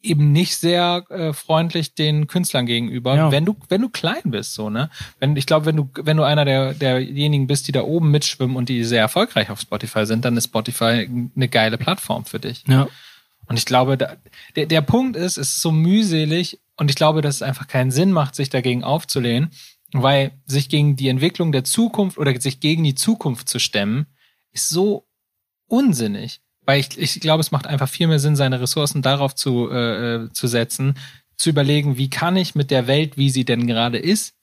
[0.10, 3.32] eben nicht sehr äh, freundlich den Künstlern gegenüber, ja.
[3.32, 4.90] wenn du wenn du klein bist so ne?
[5.20, 8.56] Wenn ich glaube wenn du wenn du einer der derjenigen bist die da oben mitschwimmen
[8.56, 12.64] und die sehr erfolgreich auf Spotify sind dann ist Spotify eine geile Plattform für dich.
[12.68, 12.88] Ja.
[13.48, 14.16] Und ich glaube da,
[14.56, 17.92] der der Punkt ist es ist so mühselig und ich glaube dass es einfach keinen
[17.92, 19.52] Sinn macht sich dagegen aufzulehnen
[19.94, 24.08] weil sich gegen die Entwicklung der Zukunft oder sich gegen die Zukunft zu stemmen
[24.52, 25.08] ist so
[25.68, 29.72] unsinnig weil ich, ich glaube, es macht einfach viel mehr Sinn, seine Ressourcen darauf zu,
[29.72, 30.96] äh, äh, zu setzen,
[31.38, 34.36] zu überlegen, wie kann ich mit der Welt, wie sie denn gerade ist,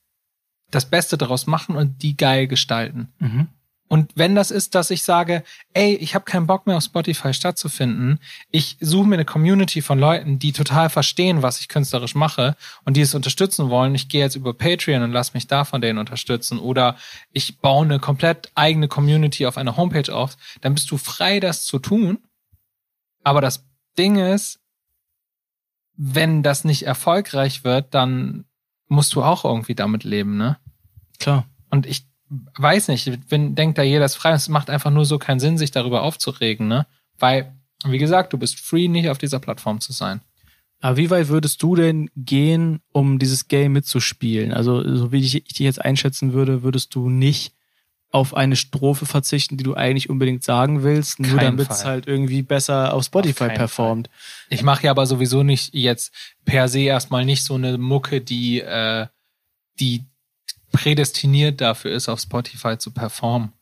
[0.71, 3.13] das Beste daraus machen und die geil gestalten.
[3.19, 3.49] Mhm.
[3.95, 7.33] Und wenn das ist, dass ich sage, ey, ich habe keinen Bock mehr auf Spotify
[7.33, 8.19] stattzufinden,
[8.51, 12.97] ich suche mir eine Community von Leuten, die total verstehen, was ich künstlerisch mache und
[12.97, 13.95] die es unterstützen wollen.
[13.95, 16.59] Ich gehe jetzt über Patreon und lass mich da von denen unterstützen.
[16.59, 16.97] Oder
[17.31, 20.37] ich baue eine komplett eigene Community auf einer Homepage auf.
[20.61, 22.19] Dann bist du frei, das zu tun.
[23.23, 23.65] Aber das
[23.97, 24.59] Ding ist,
[25.97, 28.45] wenn das nicht erfolgreich wird, dann
[28.89, 30.59] musst du auch irgendwie damit leben, ne?
[31.21, 31.47] Klar.
[31.71, 35.19] Und ich weiß nicht, wenn denkt da jeder ist frei, es macht einfach nur so
[35.19, 36.87] keinen Sinn, sich darüber aufzuregen, ne?
[37.19, 40.21] Weil, wie gesagt, du bist free, nicht auf dieser Plattform zu sein.
[40.81, 44.53] Aber wie weit würdest du denn gehen, um dieses Game mitzuspielen?
[44.53, 47.55] Also, so wie ich, ich dich jetzt einschätzen würde, würdest du nicht
[48.11, 51.93] auf eine Strophe verzichten, die du eigentlich unbedingt sagen willst, nur damit es Fall.
[51.93, 54.09] halt irgendwie besser auf Spotify Auf performt.
[54.49, 58.61] Ich mache ja aber sowieso nicht jetzt per se erstmal nicht so eine Mucke, die,
[58.61, 59.09] äh,
[59.81, 60.05] die
[60.75, 63.53] prädestiniert dafür ist, auf Spotify zu performen.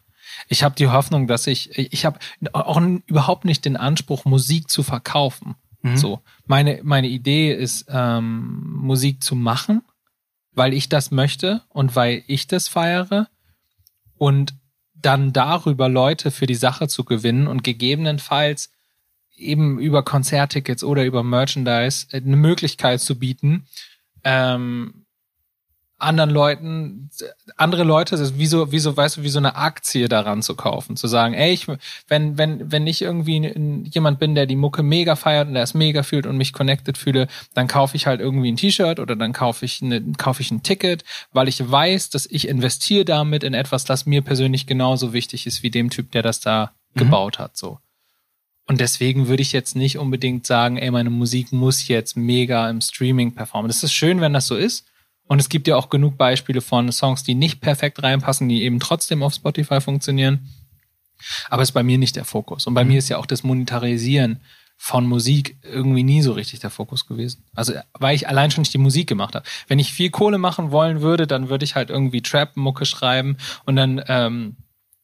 [0.48, 2.18] Ich habe die Hoffnung, dass ich, ich habe
[2.52, 5.54] auch überhaupt nicht den Anspruch, Musik zu verkaufen.
[5.82, 5.96] Mhm.
[5.98, 9.82] So, meine, meine Idee ist, ähm, Musik zu machen,
[10.52, 13.28] weil ich das möchte und weil ich das feiere
[14.16, 14.54] und
[14.94, 18.70] dann darüber Leute für die Sache zu gewinnen und gegebenenfalls
[19.36, 23.66] eben über Konzerttickets oder über Merchandise äh, eine Möglichkeit zu bieten,
[24.24, 25.01] ähm,
[26.02, 27.10] anderen Leuten,
[27.56, 30.42] andere Leute, das ist wie so, wie so, weißt du, wie so eine Aktie daran
[30.42, 31.66] zu kaufen, zu sagen, ey, ich,
[32.08, 35.74] wenn, wenn, wenn ich irgendwie jemand bin, der die Mucke mega feiert und der es
[35.74, 39.32] mega fühlt und mich connected fühle, dann kaufe ich halt irgendwie ein T-Shirt oder dann
[39.32, 43.54] kaufe ich eine, kaufe ich ein Ticket, weil ich weiß, dass ich investiere damit in
[43.54, 46.98] etwas, das mir persönlich genauso wichtig ist wie dem Typ, der das da Mhm.
[46.98, 47.78] gebaut hat, so.
[48.66, 52.80] Und deswegen würde ich jetzt nicht unbedingt sagen, ey, meine Musik muss jetzt mega im
[52.80, 53.68] Streaming performen.
[53.68, 54.86] Das ist schön, wenn das so ist.
[55.32, 58.80] Und es gibt ja auch genug Beispiele von Songs, die nicht perfekt reinpassen, die eben
[58.80, 60.46] trotzdem auf Spotify funktionieren.
[61.48, 62.66] Aber ist bei mir nicht der Fokus.
[62.66, 64.42] Und bei mir ist ja auch das Monetarisieren
[64.76, 67.46] von Musik irgendwie nie so richtig der Fokus gewesen.
[67.54, 69.46] Also weil ich allein schon nicht die Musik gemacht habe.
[69.68, 73.76] Wenn ich viel Kohle machen wollen würde, dann würde ich halt irgendwie Trap-Mucke schreiben und
[73.76, 74.56] dann ähm,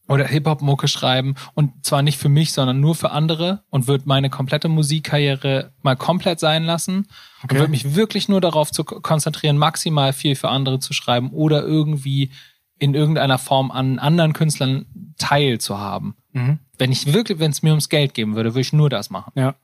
[0.09, 4.31] oder Hip-Hop-Mucke schreiben und zwar nicht für mich, sondern nur für andere und würde meine
[4.31, 6.97] komplette Musikkarriere mal komplett sein lassen
[7.43, 7.57] und Okay.
[7.59, 11.63] würde mich wirklich nur darauf zu ko- konzentrieren, maximal viel für andere zu schreiben oder
[11.63, 12.31] irgendwie
[12.79, 14.87] in irgendeiner Form an anderen Künstlern
[15.19, 16.17] teil zu haben.
[16.33, 16.59] Mhm.
[16.79, 19.33] Wenn ich wirklich, wenn es mir ums Geld geben würde, würde ich nur das machen.
[19.35, 19.57] Ja.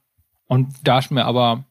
[0.46, 1.64] Und da ist mir aber,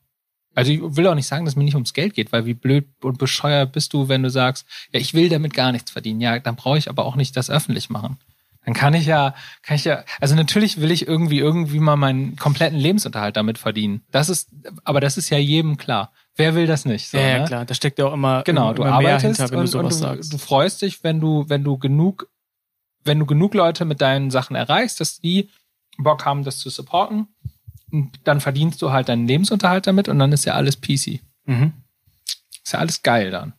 [0.56, 2.88] also ich will auch nicht sagen, dass mir nicht ums Geld geht, weil wie blöd
[3.04, 6.22] und bescheuert bist du, wenn du sagst, ja, ich will damit gar nichts verdienen.
[6.22, 8.18] Ja, dann brauche ich aber auch nicht das öffentlich machen.
[8.66, 12.38] Dann kann ich ja, kann ich ja, also natürlich will ich irgendwie, irgendwie mal meinen
[12.38, 14.04] kompletten Lebensunterhalt damit verdienen.
[14.12, 14.50] Das ist,
[14.86, 16.14] aber das ist ja jedem klar.
[16.36, 17.10] Wer will das nicht?
[17.10, 17.46] So, ja, ja, ne?
[17.46, 17.66] klar.
[17.66, 20.02] Da steckt ja auch immer, Genau, immer du arbeitest hinter, wenn und, du sowas und
[20.02, 20.34] du, sagst.
[20.34, 22.30] du freust dich, wenn du, wenn du genug,
[23.04, 25.50] wenn du genug Leute mit deinen Sachen erreichst, dass die
[25.98, 27.28] Bock haben, das zu supporten.
[27.92, 31.20] Und dann verdienst du halt deinen Lebensunterhalt damit und dann ist ja alles PC.
[31.46, 31.74] Mhm.
[32.64, 33.54] Ist ja alles geil dann.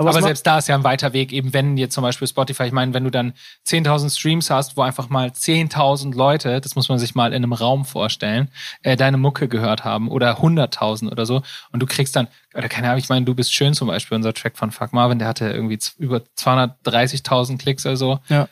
[0.00, 2.62] Aber, Aber selbst da ist ja ein weiter Weg, eben wenn jetzt zum Beispiel Spotify,
[2.62, 3.34] ich meine, wenn du dann
[3.66, 7.52] 10.000 Streams hast, wo einfach mal 10.000 Leute, das muss man sich mal in einem
[7.52, 8.48] Raum vorstellen,
[8.82, 12.86] äh, deine Mucke gehört haben oder 100.000 oder so und du kriegst dann, oder keine
[12.86, 15.50] Ahnung, ich meine, du bist schön zum Beispiel, unser Track von Fuck Marvin, der hatte
[15.50, 18.20] irgendwie über 230.000 Klicks oder so.
[18.28, 18.48] Ja.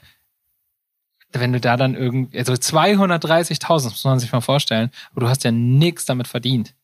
[1.33, 5.29] Wenn du da dann irgendwie, also 230.000, das muss man sich mal vorstellen, aber du
[5.31, 6.75] hast ja nichts damit verdient.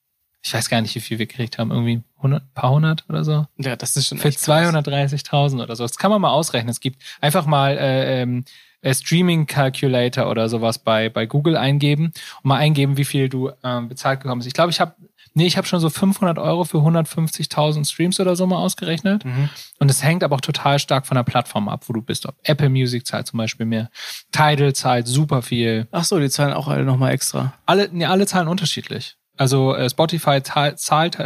[0.43, 3.47] Ich weiß gar nicht, wie viel wir gekriegt haben, irgendwie 100, paar hundert oder so
[3.59, 4.75] ja, das ist schon für echt krass.
[4.75, 5.85] 230.000 oder so.
[5.85, 6.71] Das kann man mal ausrechnen.
[6.71, 8.45] Es gibt einfach mal äh, ähm,
[8.81, 12.07] äh, Streaming Calculator oder sowas bei bei Google eingeben
[12.43, 14.47] und mal eingeben, wie viel du ähm, bezahlt bekommen hast.
[14.47, 14.95] Ich glaube, ich habe
[15.35, 19.25] nee, ich habe schon so 500 Euro für 150.000 Streams oder so mal ausgerechnet.
[19.25, 19.49] Mhm.
[19.79, 22.27] Und es hängt aber auch total stark von der Plattform ab, wo du bist.
[22.27, 23.91] Ob Apple Music zahlt zum Beispiel mehr,
[24.33, 25.89] Tidal zahlt super viel.
[25.91, 27.55] Ach so, die zahlen auch alle nochmal extra.
[27.67, 29.17] Alle, nee, alle zahlen unterschiedlich.
[29.37, 31.19] Also äh, Spotify zahlt, zahlt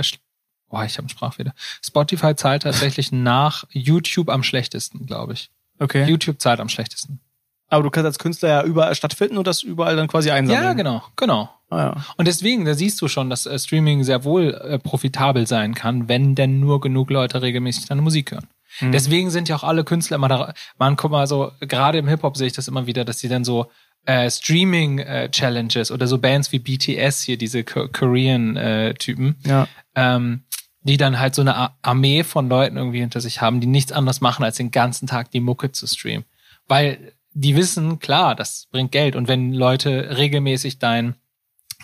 [0.68, 1.54] Boah, ich habe einen Sprachfehler.
[1.84, 5.50] Spotify zahlt tatsächlich nach YouTube am schlechtesten, glaube ich.
[5.78, 6.04] Okay.
[6.08, 7.20] YouTube zahlt am schlechtesten.
[7.68, 10.64] Aber du kannst als Künstler ja überall stattfinden und das überall dann quasi einsammeln.
[10.64, 11.50] Ja, genau, genau.
[11.70, 12.04] Ah, ja.
[12.16, 16.08] Und deswegen, da siehst du schon, dass äh, Streaming sehr wohl äh, profitabel sein kann,
[16.08, 18.46] wenn denn nur genug Leute regelmäßig deine Musik hören.
[18.80, 18.92] Mhm.
[18.92, 20.54] Deswegen sind ja auch alle Künstler immer da.
[20.78, 23.44] Man, guck mal, so gerade im Hip-Hop sehe ich das immer wieder, dass die dann
[23.44, 23.70] so
[24.08, 29.68] äh, Streaming-Challenges oder so Bands wie BTS hier, diese Ko- Korean-Typen, Ja.
[29.94, 30.44] ähm,
[30.80, 34.20] die dann halt so eine Armee von Leuten irgendwie hinter sich haben, die nichts anderes
[34.20, 36.24] machen, als den ganzen Tag die Mucke zu streamen.
[36.66, 39.14] Weil die wissen, klar, das bringt Geld.
[39.14, 41.14] Und wenn Leute regelmäßig dein,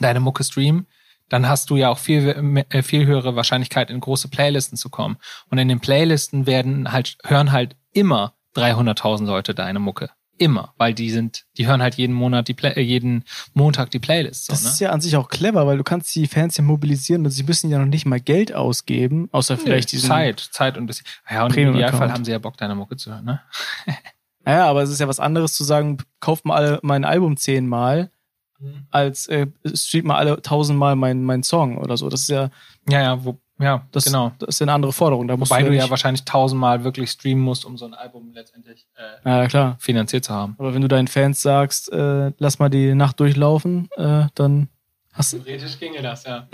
[0.01, 0.87] deine Mucke streamen,
[1.29, 5.17] dann hast du ja auch viel, äh, viel höhere Wahrscheinlichkeit, in große Playlisten zu kommen.
[5.51, 10.11] Und in den Playlisten werden halt, hören halt immer 300.000 Leute deine Mucke.
[10.39, 13.99] Immer, weil die sind, die hören halt jeden Monat die Play äh, jeden Montag die
[13.99, 14.47] Playlist.
[14.47, 14.71] So, Das ne?
[14.71, 17.45] ist ja an sich auch clever, weil du kannst die Fans ja mobilisieren und sie
[17.45, 20.09] müssen ja noch nicht mal Geld ausgeben, außer vielleicht diesen.
[20.09, 21.07] Zeit, Zeit und bisschen.
[21.31, 21.75] Ja, und im.
[21.75, 23.41] Idealfall haben sie ja Bock, deine Mucke zu hören, ne?
[24.47, 28.11] Ja, aber es ist ja was anderes zu sagen, kauft mal alle mein Album zehnmal,
[28.91, 32.09] als äh, streamt mal alle tausendmal mein, mein Song oder so.
[32.09, 32.51] Das ist ja,
[32.89, 34.33] Ja, ja, wo, ja, das, genau.
[34.39, 35.27] das eine andere Forderung.
[35.27, 38.33] Da musst Wobei du du ja wahrscheinlich tausendmal wirklich streamen musst, um so ein Album
[38.35, 39.77] letztendlich äh, Ja, klar.
[39.81, 40.55] finanziert zu haben.
[40.59, 44.69] Aber wenn du deinen Fans sagst, äh, lass mal die Nacht durchlaufen, äh, dann
[45.13, 45.39] hast du.
[45.39, 46.47] Theoretisch ginge das, ja.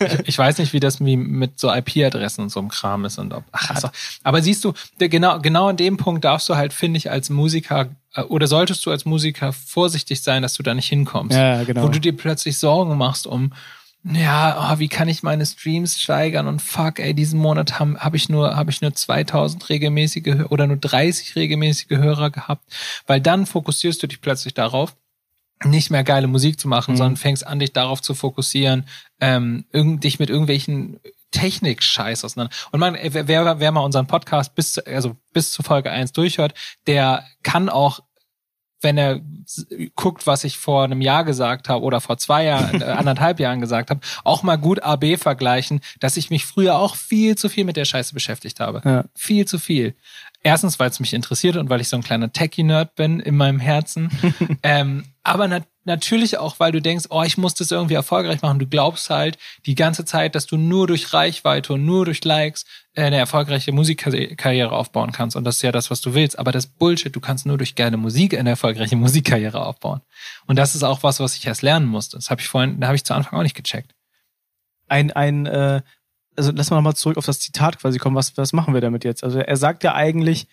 [0.00, 3.32] ich, ich weiß nicht, wie das mit so IP-Adressen und so einem Kram ist und
[3.32, 3.44] ob.
[3.52, 3.88] Ach, also,
[4.22, 7.88] aber siehst du, genau, genau an dem Punkt darfst du halt, finde ich, als Musiker
[8.14, 11.36] äh, oder solltest du als Musiker vorsichtig sein, dass du da nicht hinkommst.
[11.36, 11.84] Ja, genau.
[11.84, 13.52] Wo du dir plötzlich Sorgen machst um,
[14.04, 18.14] ja, oh, wie kann ich meine Streams steigern und fuck, ey, diesen Monat habe hab
[18.14, 22.64] ich nur habe ich nur 2000 regelmäßige oder nur 30 regelmäßige Hörer gehabt,
[23.06, 24.96] weil dann fokussierst du dich plötzlich darauf,
[25.64, 26.98] nicht mehr geile Musik zu machen, Mhm.
[26.98, 28.86] sondern fängst an, dich darauf zu fokussieren,
[29.20, 31.00] ähm, irgend, dich mit irgendwelchen
[31.32, 32.54] Technik-Scheiß auseinander.
[32.70, 36.12] Und man, wer, wer wer mal unseren Podcast bis zu, also bis zu Folge 1
[36.12, 36.54] durchhört,
[36.86, 38.00] der kann auch
[38.80, 39.20] wenn er
[39.96, 43.60] guckt, was ich vor einem Jahr gesagt habe oder vor zwei Jahren, äh, anderthalb Jahren
[43.60, 47.64] gesagt habe, auch mal gut AB vergleichen, dass ich mich früher auch viel zu viel
[47.64, 48.82] mit der Scheiße beschäftigt habe.
[48.84, 49.04] Ja.
[49.14, 49.94] Viel zu viel.
[50.42, 53.58] Erstens, weil es mich interessiert und weil ich so ein kleiner Techie-Nerd bin in meinem
[53.58, 54.10] Herzen.
[54.62, 58.60] ähm, aber nat natürlich auch, weil du denkst, oh, ich muss das irgendwie erfolgreich machen.
[58.60, 62.64] Du glaubst halt die ganze Zeit, dass du nur durch Reichweite und nur durch Likes
[62.94, 65.34] äh, eine erfolgreiche Musikkarriere aufbauen kannst.
[65.34, 66.38] Und das ist ja das, was du willst.
[66.38, 70.00] Aber das Bullshit, du kannst nur durch geile Musik eine erfolgreiche Musikkarriere aufbauen.
[70.46, 72.16] Und das ist auch was, was ich erst lernen musste.
[72.16, 73.92] Das habe ich vorhin, da habe ich zu Anfang auch nicht gecheckt.
[74.86, 75.82] ein, ein äh,
[76.36, 79.04] also lass mal nochmal zurück auf das Zitat quasi kommen, was, was machen wir damit
[79.04, 79.24] jetzt?
[79.24, 80.46] Also er sagt ja eigentlich,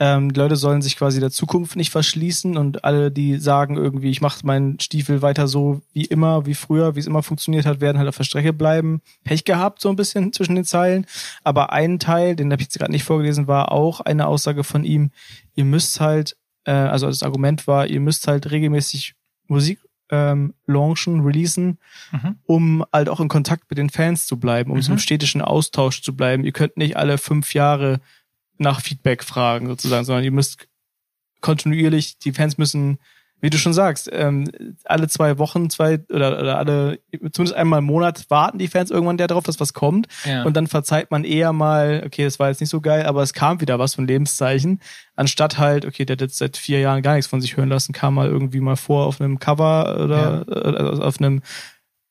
[0.00, 4.10] ähm, die Leute sollen sich quasi der Zukunft nicht verschließen und alle, die sagen irgendwie,
[4.10, 7.80] ich mache meinen Stiefel weiter so wie immer, wie früher, wie es immer funktioniert hat,
[7.80, 9.02] werden halt auf der Strecke bleiben.
[9.22, 11.06] Pech gehabt, so ein bisschen zwischen den Zeilen.
[11.44, 14.84] Aber ein Teil, den habe ich jetzt gerade nicht vorgelesen, war auch eine Aussage von
[14.84, 15.10] ihm,
[15.54, 19.14] ihr müsst halt, äh, also das Argument war, ihr müsst halt regelmäßig
[19.46, 19.78] Musik
[20.10, 21.78] ähm, launchen, releasen,
[22.12, 22.36] Mhm.
[22.44, 24.96] um halt auch in Kontakt mit den Fans zu bleiben, um so Mhm.
[24.96, 26.44] im städtischen Austausch zu bleiben.
[26.44, 28.00] Ihr könnt nicht alle fünf Jahre
[28.58, 30.68] nach Feedback fragen, sozusagen, sondern ihr müsst
[31.40, 32.98] kontinuierlich, die Fans müssen,
[33.40, 34.50] wie du schon sagst, ähm,
[34.84, 36.98] alle zwei Wochen, zwei oder, oder alle,
[37.30, 40.06] zumindest einmal im Monat warten die Fans irgendwann darauf, dass was kommt.
[40.24, 40.44] Ja.
[40.44, 43.34] Und dann verzeiht man eher mal, okay, das war jetzt nicht so geil, aber es
[43.34, 44.80] kam wieder was von Lebenszeichen.
[45.14, 47.92] Anstatt halt, okay, der hat jetzt seit vier Jahren gar nichts von sich hören lassen,
[47.92, 51.42] kam mal irgendwie mal vor auf einem Cover oder äh, also auf einem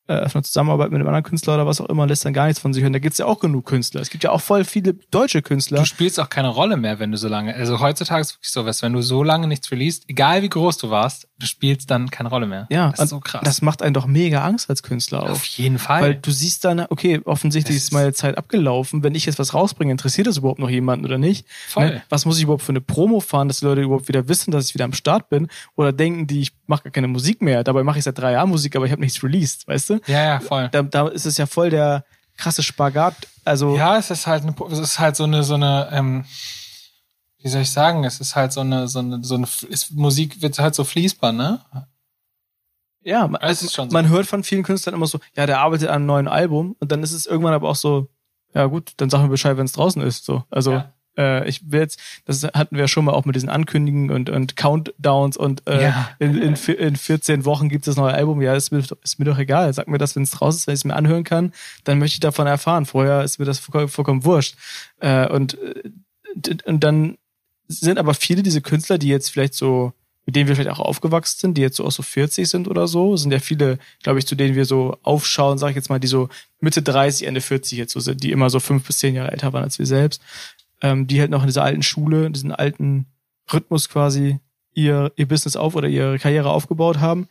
[0.07, 2.47] äh, auf einer Zusammenarbeit mit einem anderen Künstler oder was auch immer, lässt dann gar
[2.47, 2.93] nichts von sich hören.
[2.93, 4.01] Da gibt's ja auch genug Künstler.
[4.01, 5.79] Es gibt ja auch voll viele deutsche Künstler.
[5.79, 7.55] Du spielst auch keine Rolle mehr, wenn du so lange.
[7.55, 10.77] Also heutzutage ist wirklich so was, wenn du so lange nichts released, egal wie groß
[10.77, 12.67] du warst, du spielst dann keine Rolle mehr.
[12.69, 13.41] Ja, das ist so krass.
[13.43, 15.29] Das macht einen doch mega Angst als Künstler auch.
[15.29, 16.01] auf jeden Fall.
[16.01, 19.03] Weil du siehst dann, okay, offensichtlich Das ist meine Zeit abgelaufen.
[19.03, 21.47] Wenn ich jetzt was rausbringe, interessiert das überhaupt noch jemanden oder nicht?
[21.67, 21.85] Voll.
[21.85, 22.03] Ne?
[22.09, 24.67] Was muss ich überhaupt für eine Promo fahren, dass die Leute überhaupt wieder wissen, dass
[24.67, 25.47] ich wieder am Start bin?
[25.75, 27.63] Oder denken die, ich mache gar keine Musik mehr.
[27.63, 29.92] Dabei mache ich seit drei Jahren Musik, aber ich habe nichts released, weißt du?
[30.07, 30.69] Ja, ja, voll.
[30.71, 32.05] Da, da ist es ja voll der
[32.37, 33.15] krasse Spagat.
[33.45, 36.25] Also, Ja, es ist halt eine, es ist halt so eine, so eine, ähm,
[37.39, 40.41] wie soll ich sagen, es ist halt so eine, so eine, so eine, ist, Musik
[40.41, 41.59] wird halt so fließbar, ne?
[43.03, 43.93] ja man, Es ist schon so.
[43.93, 46.91] man hört von vielen Künstlern immer so, ja, der arbeitet an einem neuen Album und
[46.91, 48.07] dann ist es irgendwann aber auch so,
[48.53, 50.25] ja gut, dann sag mir Bescheid, wenn es draußen ist.
[50.25, 50.93] So, also Ja.
[51.17, 54.55] Äh, ich will jetzt, das hatten wir schon mal auch mit diesen Ankündigungen und, und
[54.55, 56.09] Countdowns und äh, Ja.
[56.19, 58.41] in, in, in 14 Wochen gibt es das neue Album.
[58.41, 59.73] Ja, ist mir, doch- ist mir doch egal.
[59.73, 62.15] Sag mir das, wenn es draußen ist, wenn ich es mir anhören kann, dann möchte
[62.15, 62.85] ich davon erfahren.
[62.85, 64.55] Vorher ist mir das vollkommen, vollkommen wurscht.
[64.99, 65.57] Äh, und,
[66.65, 67.17] und dann
[67.67, 69.93] sind aber viele diese Künstler, die jetzt vielleicht so,
[70.25, 72.87] mit denen wir vielleicht auch aufgewachsen sind, die jetzt so auch so 40 sind oder
[72.87, 75.99] so, sind ja viele, glaube ich, zu denen wir so aufschauen, sage ich jetzt mal,
[75.99, 76.29] die so
[76.61, 79.51] Mitte 30, Ende 40 jetzt so sind, die immer so fünf bis zehn Jahre älter
[79.51, 80.21] waren als wir selbst,
[80.83, 83.07] ähm, die halt noch in dieser alten Schule, in diesem alten
[83.51, 84.39] Rhythmus quasi
[84.73, 87.27] ihr, ihr Business auf oder ihre Karriere aufgebaut haben,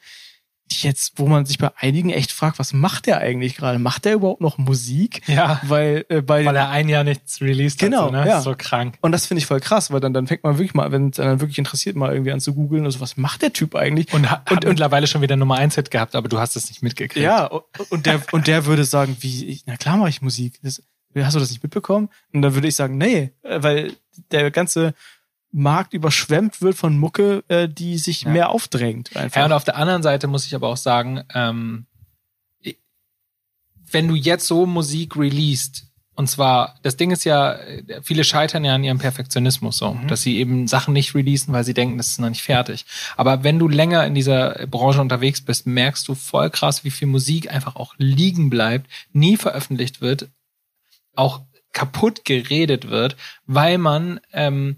[0.71, 3.79] die jetzt, wo man sich bei einigen echt fragt, was macht der eigentlich gerade?
[3.79, 5.21] Macht der überhaupt noch Musik?
[5.29, 5.61] Ja.
[5.65, 8.27] Weil äh, bei Weil er ein Jahr nichts released Genau, hat, so, ne?
[8.27, 8.41] ja.
[8.41, 8.97] So krank.
[9.03, 11.17] und das finde ich voll krass, weil dann, dann fängt man wirklich mal, wenn es
[11.17, 14.13] dann wirklich interessiert, mal irgendwie an zu googeln, also was macht der Typ eigentlich?
[14.15, 16.83] Und hat, hat mittlerweile schon wieder Nummer 1 Hit gehabt, aber du hast es nicht
[16.83, 17.23] mitgekriegt.
[17.25, 20.59] Ja, und- und der, und der würde sagen, wie, na klar mache ich Musik.
[20.63, 20.81] Das,
[21.17, 22.09] hast du das nicht mitbekommen?
[22.33, 23.93] Und dann würde ich sagen, nee, äh, weil
[24.31, 24.95] der ganze
[25.51, 28.31] Markt überschwemmt wird von Mucke, äh, die sich Ja.
[28.31, 29.15] mehr aufdrängt.
[29.17, 29.41] Einfach.
[29.41, 31.87] Ja, und auf der anderen Seite muss ich aber auch sagen, ähm,
[33.91, 37.59] wenn du jetzt so Musik releast, Und zwar, das Ding ist ja,
[38.03, 40.09] viele scheitern ja an ihrem Perfektionismus so, mhm.
[40.09, 42.85] dass sie eben Sachen nicht releasen, weil sie denken, das ist noch nicht fertig.
[43.17, 47.09] Aber wenn du länger in dieser Branche unterwegs bist, merkst du voll krass, wie viel
[47.09, 50.29] Musik einfach auch liegen bleibt, nie veröffentlicht wird,
[51.15, 54.77] auch kaputt geredet wird, weil man ähm,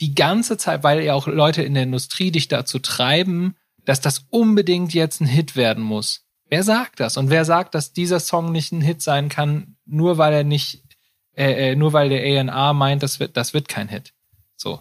[0.00, 4.26] die ganze Zeit, weil ja auch Leute in der Industrie dich dazu treiben, dass das
[4.30, 6.26] unbedingt jetzt ein Hit werden muss.
[6.48, 7.16] Wer sagt das?
[7.16, 10.82] Und wer sagt, dass dieser Song nicht ein Hit sein kann, nur weil er nicht,
[11.34, 14.12] äh, äh nur weil der A&R meint, das wird, das wird kein Hit.
[14.56, 14.80] So.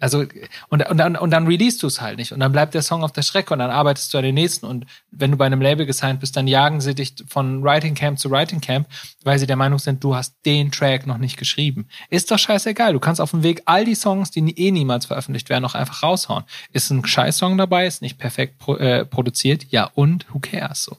[0.00, 0.24] Also,
[0.68, 2.32] und, und, dann, und dann release du es halt nicht.
[2.32, 4.64] Und dann bleibt der Song auf der Strecke und dann arbeitest du an den nächsten.
[4.64, 8.18] Und wenn du bei einem Label gesigned bist, dann jagen sie dich von Writing Camp
[8.18, 8.88] zu Writing Camp,
[9.22, 11.86] weil sie der Meinung sind, du hast den Track noch nicht geschrieben.
[12.08, 12.94] Ist doch scheißegal.
[12.94, 16.02] Du kannst auf dem Weg all die Songs, die eh niemals veröffentlicht werden, noch einfach
[16.02, 16.44] raushauen.
[16.72, 20.96] Ist ein Scheiß-Song dabei, ist nicht perfekt pro, äh, produziert, ja und, who cares, so.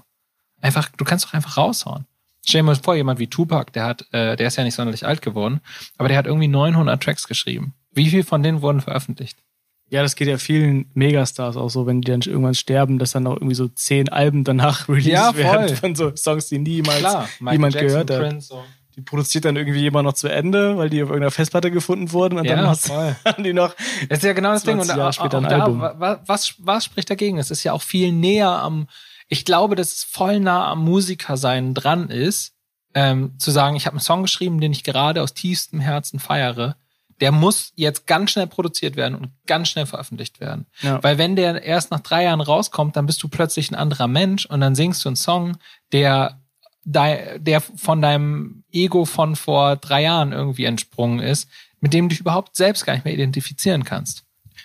[0.62, 2.06] Einfach, du kannst doch einfach raushauen.
[2.46, 5.06] Stell dir mal vor, jemand wie Tupac, der hat, äh, der ist ja nicht sonderlich
[5.06, 5.62] alt geworden,
[5.98, 7.74] aber der hat irgendwie 900 Tracks geschrieben.
[7.92, 9.44] Wie viel von denen wurden veröffentlicht?
[9.90, 13.28] Ja, das geht ja vielen Megastars auch so, wenn die dann irgendwann sterben, dass dann
[13.28, 17.30] auch irgendwie so zehn Alben danach released ja, werden von so Songs, die niemals Klar,
[17.42, 18.20] niemand Jackson, gehört hat.
[18.20, 18.64] Prince, so.
[18.96, 22.38] Die produziert dann irgendwie jemand noch zu Ende, weil die auf irgendeiner Festplatte gefunden wurden
[22.38, 22.90] und ja, dann hast,
[23.26, 23.74] haben die noch.
[24.08, 24.80] Das ist ja genau das Ding.
[24.80, 25.82] Und Jahre später ein da, Album.
[26.26, 27.38] Was, was spricht dagegen?
[27.38, 28.88] Es ist ja auch viel näher am,
[29.28, 32.54] ich glaube, dass es voll nah am Musikersein dran ist,
[32.94, 36.76] ähm, zu sagen, ich habe einen Song geschrieben, den ich gerade aus tiefstem Herzen feiere
[37.22, 40.66] der muss jetzt ganz schnell produziert werden und ganz schnell veröffentlicht werden.
[40.82, 41.02] Ja.
[41.04, 44.48] Weil wenn der erst nach drei Jahren rauskommt, dann bist du plötzlich ein anderer Mensch
[44.48, 45.58] und dann singst du einen Song,
[45.92, 46.40] der,
[46.84, 51.48] der von deinem Ego von vor drei Jahren irgendwie entsprungen ist,
[51.80, 54.24] mit dem du dich überhaupt selbst gar nicht mehr identifizieren kannst.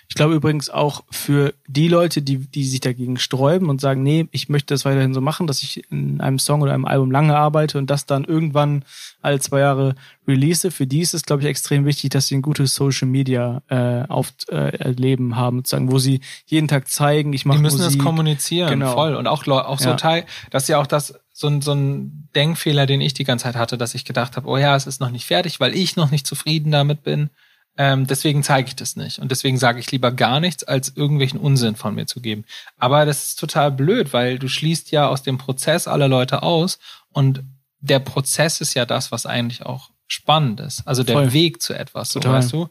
[0.09, 4.27] Ich glaube übrigens auch für die Leute, die, die sich dagegen sträuben und sagen, nee,
[4.31, 7.35] ich möchte das weiterhin so machen, dass ich in einem Song oder einem Album lange
[7.35, 8.85] arbeite und das dann irgendwann
[9.21, 10.71] alle zwei Jahre release.
[10.71, 14.07] Für die ist es, glaube ich, extrem wichtig, dass sie ein gutes Social Media äh,
[14.07, 17.99] auf äh, Leben haben, sozusagen, wo sie jeden Tag zeigen, ich mache Die müssen Musik.
[17.99, 18.93] das kommunizieren, genau.
[18.93, 19.15] voll.
[19.15, 19.95] Und auch, auch so ja.
[19.95, 23.43] Teil, das ist ja auch das, so ein, so ein Denkfehler, den ich die ganze
[23.43, 25.95] Zeit hatte, dass ich gedacht habe, oh ja, es ist noch nicht fertig, weil ich
[25.95, 27.29] noch nicht zufrieden damit bin.
[27.77, 29.19] Ähm, deswegen zeige ich das nicht.
[29.19, 32.43] Und deswegen sage ich lieber gar nichts, als irgendwelchen Unsinn von mir zu geben.
[32.77, 36.79] Aber das ist total blöd, weil du schließt ja aus dem Prozess alle Leute aus
[37.13, 37.43] und
[37.79, 40.87] der Prozess ist ja das, was eigentlich auch spannend ist.
[40.87, 41.33] Also der Voll.
[41.33, 42.69] Weg zu etwas, so, weißt du?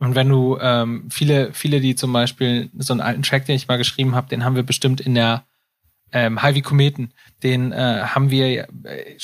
[0.00, 3.68] Und wenn du ähm, viele, viele, die zum Beispiel so einen alten Track, den ich
[3.68, 5.44] mal geschrieben habe, den haben wir bestimmt in der
[6.12, 8.66] ähm, High wie Kometen, den äh, haben wir äh,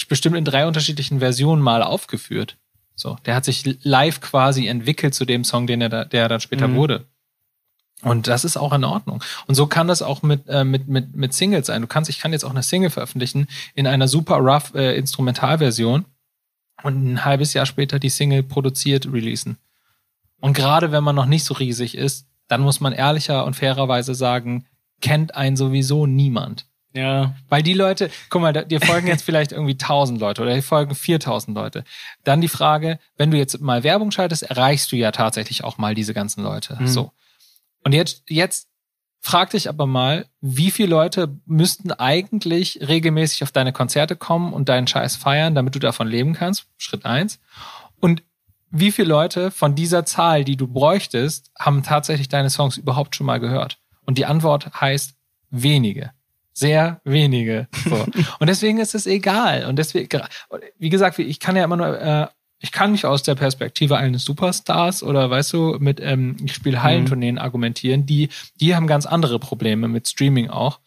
[0.09, 2.59] bestimmt in drei unterschiedlichen Versionen mal aufgeführt.
[2.97, 6.41] So, der hat sich live quasi entwickelt zu dem Song, den er da, der dann
[6.41, 6.77] später mhm.
[6.77, 7.07] wurde.
[8.03, 9.23] Und das ist auch in Ordnung.
[9.47, 11.83] Und so kann das auch mit, äh, mit, mit, mit Singles sein.
[11.83, 16.05] Du kannst, ich kann jetzt auch eine Single veröffentlichen in einer super rough äh, Instrumentalversion
[16.83, 19.59] und ein halbes Jahr später die Single produziert releasen.
[20.41, 24.15] Und gerade wenn man noch nicht so riesig ist, dann muss man ehrlicher und fairerweise
[24.15, 24.67] sagen,
[25.01, 26.67] kennt einen sowieso niemand.
[26.97, 27.35] Ja.
[27.49, 30.95] Weil die Leute, guck mal, dir folgen jetzt vielleicht irgendwie tausend Leute oder dir folgen
[30.95, 31.85] viertausend Leute.
[32.25, 35.95] Dann die Frage, wenn du jetzt mal Werbung schaltest, erreichst du ja tatsächlich auch mal
[35.95, 36.77] diese ganzen Leute.
[36.81, 36.87] Mhm.
[36.87, 37.13] So.
[37.85, 38.69] Und jetzt, jetzt
[39.21, 44.69] frag dich aber mal, wie viele Leute müssten eigentlich regelmäßig auf deine Konzerte kommen und
[44.69, 46.67] deinen Scheiß feiern, damit du davon leben kannst?
[46.79, 47.39] Schritt eins.
[48.01, 48.23] Und
[48.71, 53.27] wie viele Leute von dieser Zahl, die du bräuchtest, haben tatsächlich deine Songs überhaupt schon
[53.27, 53.79] mal gehört?
[54.05, 55.15] Und die Antwort heißt
[55.51, 56.13] wenige
[56.57, 57.69] sehr wenige.
[57.85, 58.07] So.
[58.39, 59.67] und deswegen ist es egal.
[59.67, 60.09] Und deswegen,
[60.79, 62.27] wie gesagt, ich kann ja immer nur, äh,
[62.61, 66.83] ich kann nicht aus der Perspektive eines Superstars oder weißt du, mit ähm, ich spiele
[66.83, 67.41] Hallentourneen mhm.
[67.41, 68.07] argumentieren.
[68.07, 70.81] Die, die haben ganz andere Probleme mit Streaming auch.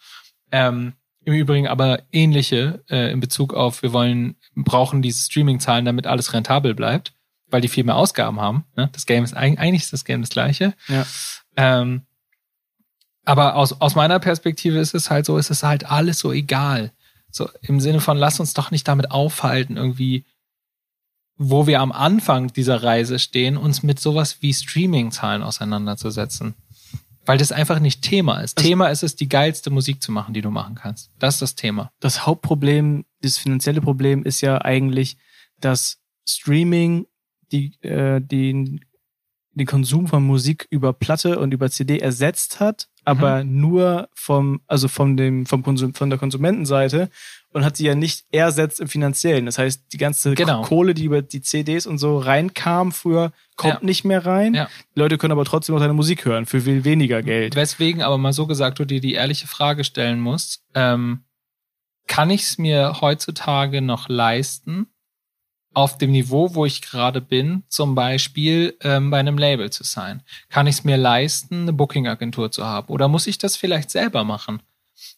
[0.52, 6.08] Ähm, Im Übrigen aber ähnliche äh, in Bezug auf, wir wollen, brauchen diese Streaming-Zahlen, damit
[6.08, 7.14] alles rentabel bleibt,
[7.52, 8.66] weil die viel mehr Ausgaben haben.
[8.76, 8.90] Ne?
[8.92, 10.74] Das Game ist eigentlich ist das Game das gleiche.
[10.88, 11.06] Ja.
[11.56, 12.02] Ähm,
[13.26, 16.92] aber aus, aus meiner Perspektive ist es halt so, ist es halt alles so egal.
[17.32, 20.26] So im Sinne von, lass uns doch nicht damit aufhalten, irgendwie,
[21.38, 26.56] wo wir am Anfang dieser Reise stehen, uns mit sowas wie Streaming-Zahlen auseinanderzusetzen.
[27.26, 28.58] Weil das einfach nicht Thema ist.
[28.58, 31.12] Das Thema ist es, die geilste Musik zu machen, die du machen kannst.
[31.20, 31.92] Das ist das Thema.
[32.00, 35.18] Das Hauptproblem, das finanzielle Problem ist ja eigentlich,
[35.60, 37.06] dass Streaming
[37.52, 38.84] die, äh, den,
[39.52, 43.60] den Konsum von Musik über Platte und über CD ersetzt hat aber mhm.
[43.60, 47.10] nur vom, also von dem, vom Konsum, von der Konsumentenseite
[47.52, 49.46] und hat sie ja nicht ersetzt im finanziellen.
[49.46, 50.62] Das heißt, die ganze genau.
[50.62, 53.86] Kohle, die über die CDs und so reinkam früher, kommt ja.
[53.86, 54.54] nicht mehr rein.
[54.54, 54.70] Ja.
[54.96, 57.56] Die Leute können aber trotzdem noch deine Musik hören für viel weniger Geld.
[57.56, 61.24] Weswegen aber mal so gesagt, du dir die ehrliche Frage stellen musst, ähm,
[62.08, 64.88] kann ich es mir heutzutage noch leisten,
[65.74, 70.24] auf dem Niveau, wo ich gerade bin, zum Beispiel ähm, bei einem Label zu sein?
[70.50, 72.88] Kann ich es mir leisten, eine Booking-Agentur zu haben?
[72.88, 74.62] Oder muss ich das vielleicht selber machen?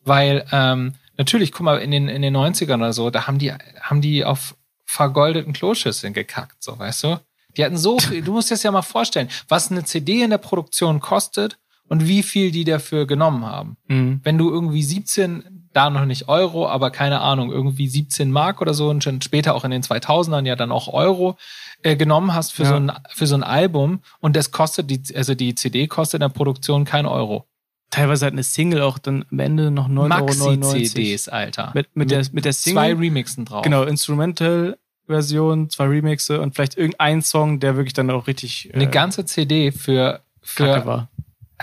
[0.04, 3.52] Weil ähm, natürlich, guck mal, in den, in den 90ern oder so, da haben die,
[3.52, 7.20] haben die auf vergoldeten Kloschüsseln gekackt, so weißt du?
[7.58, 10.30] Die hatten so viel, du musst dir das ja mal vorstellen, was eine CD in
[10.30, 13.78] der Produktion kostet und wie viel die dafür genommen haben.
[13.88, 14.22] Mhm.
[14.24, 18.74] Wenn du irgendwie 17, da noch nicht Euro, aber keine Ahnung, irgendwie 17 Mark oder
[18.74, 21.38] so und schon später auch in den 2000ern ja dann auch Euro
[21.84, 22.70] äh, genommen hast für Ja.
[22.70, 26.28] so ein für so ein Album und das kostet die also die CD kostet in
[26.28, 27.46] der Produktion kein Euro.
[27.90, 30.58] Teilweise hat eine Single auch dann am Ende noch 9,99 Euro.
[30.58, 31.72] Maxi-CDs, Alter.
[31.74, 33.06] Mit, mit, der, mit der zwei Single.
[33.06, 33.64] Remixen drauf.
[33.64, 38.88] Genau, Instrumental-Version, zwei Remixe und vielleicht irgendein Song, der wirklich dann auch richtig Eine äh,
[38.88, 41.08] ganze CD für für.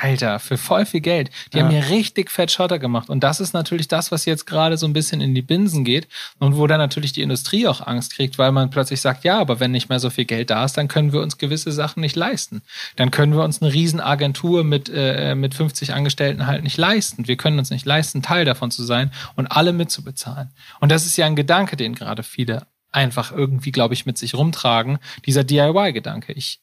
[0.01, 1.31] Alter, für voll viel Geld.
[1.53, 1.65] Die Ja.
[1.65, 3.09] haben hier richtig fett Schotter gemacht.
[3.09, 6.09] Und das ist natürlich das, was jetzt gerade so ein bisschen in die Binsen geht
[6.39, 9.61] und wo dann natürlich die Industrie auch Angst kriegt, weil man plötzlich sagt, ja, aber
[9.61, 12.17] wenn nicht mehr so viel Geld da ist, dann können wir uns gewisse Sachen nicht
[12.17, 12.63] leisten.
[12.97, 17.27] Dann können wir uns eine Riesenagentur mit, äh, mit 50 Angestellten halt nicht leisten.
[17.29, 20.51] Wir können uns nicht leisten, Teil davon zu sein und alle mitzubezahlen.
[20.81, 24.35] Und das ist ja ein Gedanke, den gerade viele einfach irgendwie, glaube ich, mit sich
[24.35, 24.99] rumtragen.
[25.27, 26.33] Dieser DIY-Gedanke.
[26.33, 26.61] Ich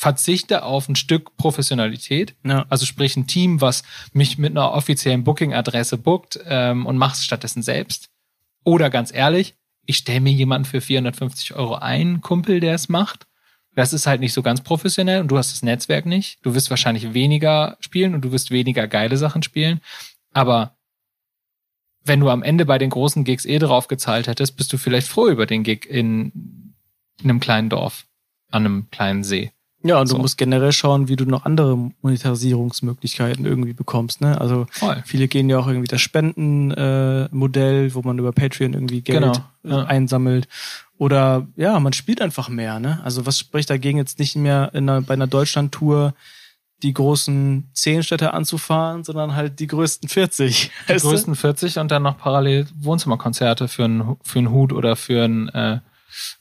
[0.00, 2.64] verzichte auf ein Stück Professionalität, Ja.
[2.70, 3.82] also sprich ein Team, was
[4.14, 8.08] mich mit einer offiziellen Booking-Adresse bookt ähm, und macht es stattdessen selbst.
[8.64, 13.26] Oder ganz ehrlich, ich stelle mir jemanden für 450 Euro ein, Kumpel, der es macht.
[13.74, 16.38] Das ist halt nicht so ganz professionell und du hast das Netzwerk nicht.
[16.46, 19.82] Du wirst wahrscheinlich weniger spielen und du wirst weniger geile Sachen spielen.
[20.32, 20.78] Aber
[22.04, 25.08] wenn du am Ende bei den großen Gigs eh drauf gezahlt hättest, bist du vielleicht
[25.08, 26.32] froh über den Gig in,
[27.22, 28.06] in einem kleinen Dorf,
[28.50, 29.52] an einem kleinen See.
[29.82, 30.16] Ja, und So.
[30.16, 34.20] du musst generell schauen, wie du noch andere Monetarisierungsmöglichkeiten irgendwie bekommst.
[34.20, 34.38] Ne?
[34.40, 35.02] Also Voll.
[35.06, 39.32] viele gehen ja auch irgendwie das Spendenmodell, äh, wo man über Patreon irgendwie Geld Genau,
[39.64, 39.84] äh, ja.
[39.84, 40.48] einsammelt.
[40.98, 42.78] Oder ja, man spielt einfach mehr.
[42.78, 43.00] Ne?
[43.04, 46.14] Also was spricht dagegen jetzt nicht mehr in einer, bei einer Deutschland-Tour
[46.82, 50.70] die großen zehn Städte anzufahren, sondern halt die größten 40.
[50.88, 55.24] Die größten 40 und dann noch parallel Wohnzimmerkonzerte für einen für einen Hut oder für
[55.24, 55.80] einen äh,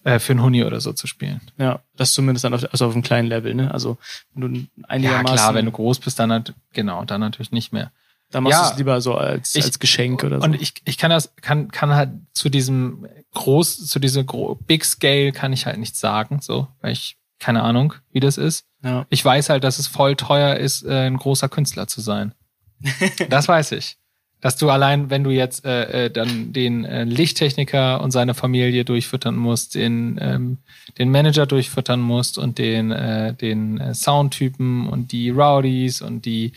[0.03, 1.41] äh, für einen Huni oder so zu spielen.
[1.57, 3.53] Ja, das zumindest dann auf, also auf einem kleinen Level.
[3.53, 3.72] Ne?
[3.74, 3.97] Also
[4.34, 7.72] wenn du Ja, einigermaßen, klar, wenn du groß bist, dann halt, genau, dann natürlich nicht
[7.74, 7.91] mehr.
[8.32, 8.65] dann machst Ja.
[8.67, 10.45] du es lieber so als, Ich- als Geschenk oder so.
[10.45, 14.86] Und ich, ich kann das, kann, kann halt zu diesem groß, zu dieser gro Big
[14.86, 18.65] Scale kann ich halt nichts sagen, so, weil ich keine Ahnung, wie das ist.
[18.84, 19.05] ja.
[19.09, 22.34] Ich weiß halt, dass es voll teuer ist, äh, ein großer Künstler zu sein.
[23.30, 23.97] das weiß ich.
[24.42, 28.86] Dass du allein, wenn du jetzt äh, äh, dann den äh, Lichttechniker und seine Familie
[28.86, 30.58] durchfüttern musst, den, ähm,
[30.98, 36.54] den Manager durchfüttern musst und den, äh, den äh, Soundtypen und die Rowdies und die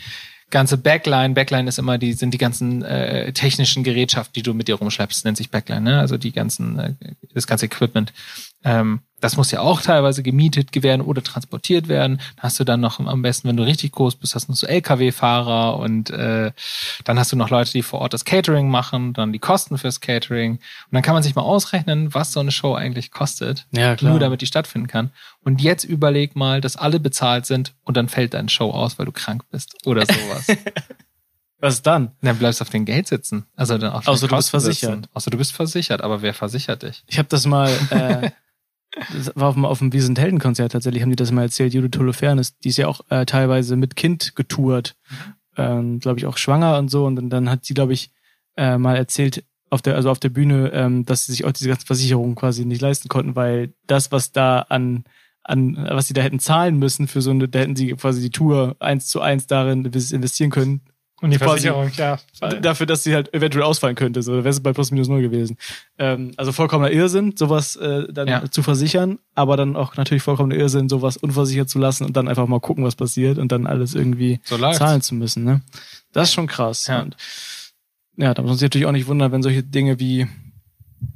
[0.53, 1.35] ganze Backline.
[1.35, 5.25] Backline ist immer die, sind die ganzen äh, technischen Gerätschaften, die du mit dir rumschleppst,
[5.25, 5.99] nennt sich Backline, ne?
[5.99, 6.95] Also die ganzen, äh,
[7.35, 8.13] das ganze Equipment.
[8.63, 12.21] Ähm, das muss ja auch teilweise gemietet werden oder transportiert werden.
[12.37, 14.57] Da hast du dann noch am besten, wenn du richtig groß bist, hast du noch
[14.59, 16.53] so LKW-Fahrer und äh,
[17.05, 20.01] dann hast du noch Leute, die vor Ort das Catering machen, dann die Kosten fürs
[20.01, 20.53] Catering.
[20.57, 20.61] Und
[20.91, 24.11] dann kann man sich mal ausrechnen, was so eine Show eigentlich kostet, Ja, klar.
[24.11, 25.11] nur damit die stattfinden kann.
[25.45, 29.07] Und jetzt überleg mal, dass alle bezahlt sind und dann fällt deine Show aus, weil
[29.07, 30.47] du krank bist oder sowas.
[31.61, 32.11] Was dann?
[32.23, 33.47] dann bleibst du auf dem Geld sitzen.
[33.55, 34.91] Also dann auf Außer du bist versichert.
[34.97, 35.07] Sitzen.
[35.15, 37.05] Außer du bist versichert, aber wer versichert dich?
[37.07, 38.31] Ich habe das mal, äh,
[39.13, 41.75] das war auf dem, auf dem Wir sind Helden-Konzert tatsächlich, haben die das mal erzählt.
[41.75, 44.97] Judith Holofernes, die ist ja auch äh, teilweise mit Kind getourt,
[45.57, 47.07] ähm, glaube ich auch schwanger und so.
[47.07, 48.11] Und dann, dann hat sie, glaube ich,
[48.57, 51.69] äh, mal erzählt, auf der, also auf der Bühne, ähm, dass sie sich auch diese
[51.69, 55.05] ganzen Versicherungen quasi nicht leisten konnten, weil das, was da an
[55.45, 58.31] an was sie da hätten zahlen müssen für so eine, da hätten sie quasi die
[58.31, 60.83] Tour eins zu eins darin investieren können,
[61.23, 62.19] Und die Quasi- ja.
[62.61, 64.23] Dafür, dass sie halt eventuell ausfallen könnte.
[64.23, 65.57] So, wäre es bei plus minus null gewesen.
[65.99, 68.51] Ähm, also vollkommener Irrsinn, sowas äh, dann Ja.
[68.51, 72.47] zu versichern, aber dann auch natürlich vollkommener Irrsinn, sowas unversichert zu lassen und dann einfach
[72.49, 75.45] mal gucken, was passiert und dann alles irgendwie So zahlen zu müssen.
[75.45, 75.61] Ne?
[76.13, 76.89] Das ist schon krass.
[76.89, 77.03] Ja.
[77.03, 77.17] Und,
[78.17, 80.27] ja, da muss man sich natürlich auch nicht wundern, wenn solche Dinge wie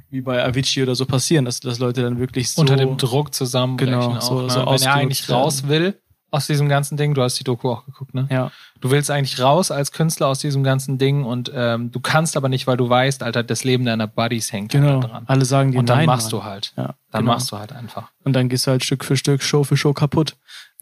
[0.09, 3.33] wie bei Avicii oder so passieren, dass, dass Leute dann wirklich so Unter dem Druck
[3.33, 4.49] zusammenbrechen Genau, auch, so- ne?
[4.49, 5.41] so Wenn er eigentlich werden.
[5.41, 5.99] raus will
[6.29, 8.27] aus diesem ganzen Ding, du hast die Doku auch geguckt, ne?
[8.29, 12.35] ja, Du willst eigentlich raus als Künstler aus diesem ganzen Ding und ähm, du kannst
[12.37, 14.99] aber nicht, weil du weißt, Alter, das Leben deiner Buddies hängt genau.
[14.99, 15.23] da dran.
[15.27, 16.05] Alle sagen dir Und dann nein.
[16.05, 16.41] machst Mann.
[16.41, 16.73] du halt.
[16.75, 17.33] Ja, Dann genau.
[17.33, 18.11] machst du halt einfach.
[18.23, 20.35] Und dann gehst du halt Stück für Stück, Show für Show kaputt.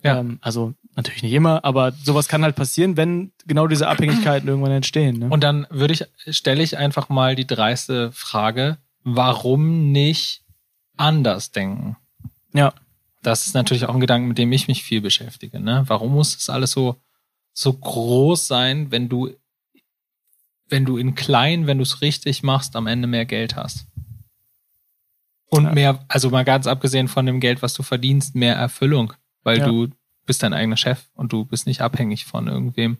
[0.03, 0.19] Ja.
[0.19, 4.71] Ähm, also natürlich nicht immer, aber sowas kann halt passieren, wenn genau diese Abhängigkeiten irgendwann
[4.71, 5.19] entstehen.
[5.19, 5.29] Ne?
[5.29, 10.41] Und dann würde ich, stelle ich einfach mal die dreiste Frage, warum nicht
[10.97, 11.97] anders denken?
[12.53, 12.73] ja,
[13.25, 15.59] Das ist natürlich auch ein Gedanke, mit dem ich mich viel beschäftige.
[15.59, 15.83] Ne?
[15.87, 17.01] Warum muss das alles so,
[17.53, 19.33] so groß sein, wenn du,
[20.69, 23.87] wenn du in klein, wenn du es richtig machst, am Ende mehr Geld hast?
[25.49, 25.71] Und Ja.
[25.73, 29.13] mehr, also mal ganz abgesehen von dem Geld, was du verdienst, mehr Erfüllung,
[29.43, 29.65] weil Ja.
[29.65, 29.87] du
[30.25, 32.97] bist dein eigener Chef und du bist nicht abhängig von irgendwem.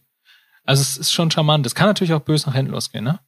[0.63, 1.65] Also es ist schon charmant.
[1.67, 3.19] Es kann natürlich auch böse nach hinten losgehen, ne?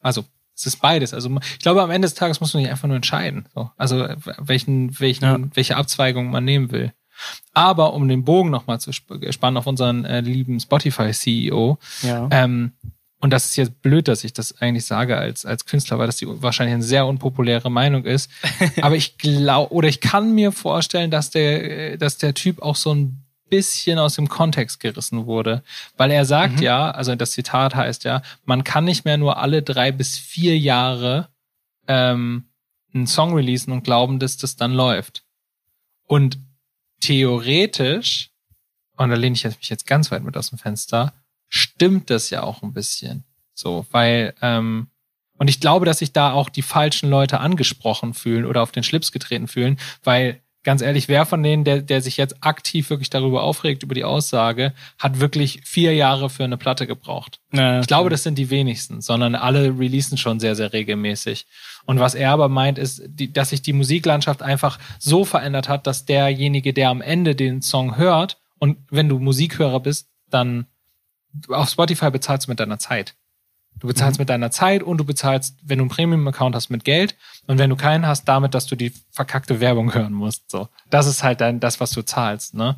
[0.00, 0.24] Also
[0.60, 1.12] es ist beides.
[1.14, 3.46] Also ich glaube, am Ende des Tages muss man sich einfach nur entscheiden.
[3.54, 3.70] So.
[3.76, 4.06] Also
[4.38, 5.38] welchen, welchen, Ja.
[5.54, 6.92] welche Abzweigung man nehmen will.
[7.52, 12.28] Aber um den Bogen nochmal zu sp- spannen auf unseren äh, lieben Spotify-CEO, Ja.
[12.30, 12.72] ähm,
[13.22, 16.16] und das ist jetzt blöd, dass ich das eigentlich sage als, als Künstler, weil das
[16.16, 18.30] die wahrscheinlich eine sehr unpopuläre Meinung ist.
[18.80, 22.76] Aber ich glaube, oder ich kann mir vorstellen, dass der, äh, dass der Typ auch
[22.76, 23.19] so ein
[23.50, 25.62] bisschen aus dem Kontext gerissen wurde.
[25.96, 26.62] Weil er sagt Mhm.
[26.62, 30.58] ja, also das Zitat heißt ja, man kann nicht mehr nur alle drei bis vier
[30.58, 31.28] Jahre
[31.88, 32.44] ähm,
[32.94, 35.24] einen Song releasen und glauben, dass das dann läuft.
[36.06, 36.38] Und
[37.00, 38.30] theoretisch,
[38.96, 41.12] und da lehne ich mich jetzt ganz weit mit aus dem Fenster,
[41.48, 43.24] stimmt das ja auch ein bisschen.
[43.54, 44.88] So, weil, ähm,
[45.38, 48.82] und ich glaube, dass sich da auch die falschen Leute angesprochen fühlen oder auf den
[48.82, 53.10] Schlips getreten fühlen, weil ganz ehrlich, wer von denen, der, der sich jetzt aktiv wirklich
[53.10, 57.40] darüber aufregt, über die Aussage, hat wirklich vier Jahre für eine Platte gebraucht.
[57.52, 61.46] Ja, Ich glaube, das sind die wenigsten, sondern alle releasen schon sehr, sehr regelmäßig.
[61.86, 65.86] Und was er aber meint, ist, die, dass sich die Musiklandschaft einfach so verändert hat,
[65.86, 70.66] dass derjenige, der am Ende den Song hört, und wenn du Musikhörer bist, dann
[71.48, 73.14] auf Spotify bezahlst du mit deiner Zeit.
[73.78, 77.16] Du bezahlst mit deiner Zeit und du bezahlst, wenn du einen Premium-Account hast, mit Geld.
[77.46, 80.50] Und wenn du keinen hast, damit, dass du die verkackte Werbung hören musst.
[80.50, 82.54] So, das ist halt dann das, was du zahlst.
[82.54, 82.76] Ne?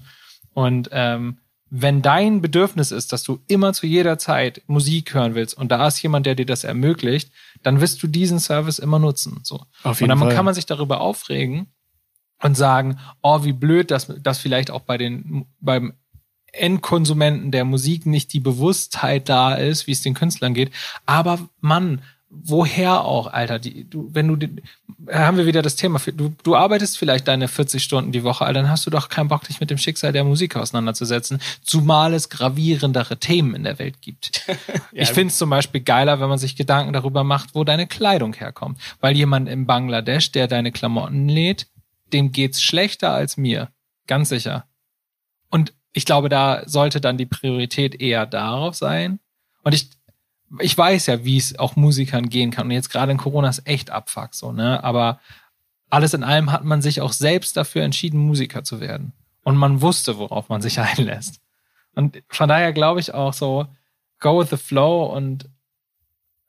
[0.54, 1.38] Und ähm,
[1.70, 5.86] wenn dein Bedürfnis ist, dass du immer zu jeder Zeit Musik hören willst und da
[5.88, 7.32] ist jemand, der dir das ermöglicht,
[7.62, 9.40] dann wirst du diesen Service immer nutzen.
[9.42, 9.64] So.
[9.82, 10.34] Auf Und jeden dann Fall.
[10.34, 11.68] kann man sich darüber aufregen
[12.42, 15.94] und sagen, oh, wie blöd, dass, dass vielleicht auch bei den, beim
[16.52, 20.70] Endkonsumenten der Musik nicht die Bewusstheit da ist, wie es den Künstlern geht.
[21.06, 23.58] Aber Mann, woher auch, Alter?
[23.58, 24.60] Die, du, wenn du, den-
[25.10, 26.00] haben wir wieder das Thema.
[26.14, 29.28] Du, du arbeitest vielleicht deine 40 Stunden die Woche, Alter, dann hast du doch keinen
[29.28, 34.00] Bock, dich mit dem Schicksal der Musiker auseinanderzusetzen, zumal es gravierendere Themen in der Welt
[34.00, 34.46] gibt.
[34.92, 38.34] ich finde es zum Beispiel geiler, wenn man sich Gedanken darüber macht, wo deine Kleidung
[38.34, 38.78] herkommt.
[39.00, 41.66] Weil jemand in Bangladesch, der deine Klamotten lädt,
[42.12, 43.68] dem geht's schlechter als mir.
[44.06, 44.66] Ganz sicher.
[45.50, 49.20] Und ich glaube, da sollte dann die Priorität eher darauf sein.
[49.62, 49.90] Und ich,
[50.58, 52.66] ich weiß ja, wie es auch Musikern gehen kann.
[52.66, 54.82] Und jetzt gerade in Corona ist echt Abfuck so, ne?
[54.82, 55.20] Aber
[55.90, 59.12] alles in allem hat man sich auch selbst dafür entschieden, Musiker zu werden.
[59.44, 61.40] Und man wusste, worauf man sich einlässt.
[61.94, 63.66] Und von daher glaube ich auch so,
[64.18, 65.48] go with the flow und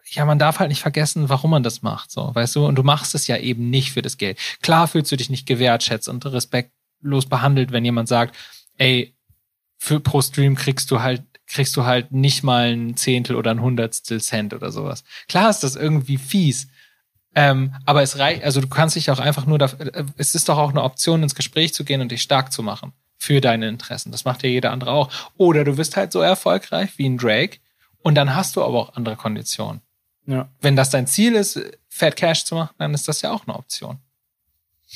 [0.06, 2.66] ja, man darf halt nicht vergessen, warum man das macht, so, weißt du?
[2.68, 4.38] Und du machst es ja eben nicht für das Geld.
[4.62, 8.36] Klar fühlst du dich nicht gewertschätzt und respektlos behandelt, wenn jemand sagt,
[8.78, 9.13] ey,
[9.84, 13.62] für pro Stream kriegst du halt kriegst du halt nicht mal ein Zehntel oder ein
[13.62, 15.04] Hundertstel Cent oder sowas.
[15.28, 16.70] Klar ist das irgendwie fies,
[17.36, 20.48] ähm, aber es reicht, also du kannst dich auch einfach nur, dafür, äh, es ist
[20.48, 23.68] doch auch eine Option, ins Gespräch zu gehen und dich stark zu machen für deine
[23.68, 24.14] Interessen.
[24.14, 25.12] Das macht ja jeder andere auch.
[25.36, 27.58] Oder du wirst halt so erfolgreich wie ein Drake
[28.00, 29.82] und dann hast du aber auch andere Konditionen.
[30.26, 30.48] Ja.
[30.62, 31.60] Wenn das dein Ziel ist,
[31.90, 34.00] Fat Cash zu machen, dann ist das ja auch eine Option.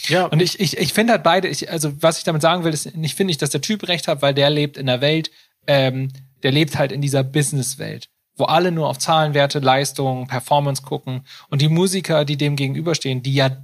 [0.05, 2.73] Ja, Und ich, ich, ich finde halt beide, ich, also was ich damit sagen will,
[2.73, 5.31] ist, ich finde nicht, dass der Typ recht hat, weil der lebt in der Welt,
[5.65, 6.11] ähm,
[6.43, 11.61] der lebt halt in dieser Businesswelt, wo alle nur auf Zahlenwerte, Leistungen, Performance gucken und
[11.61, 13.57] die Musiker, die dem gegenüberstehen, die ja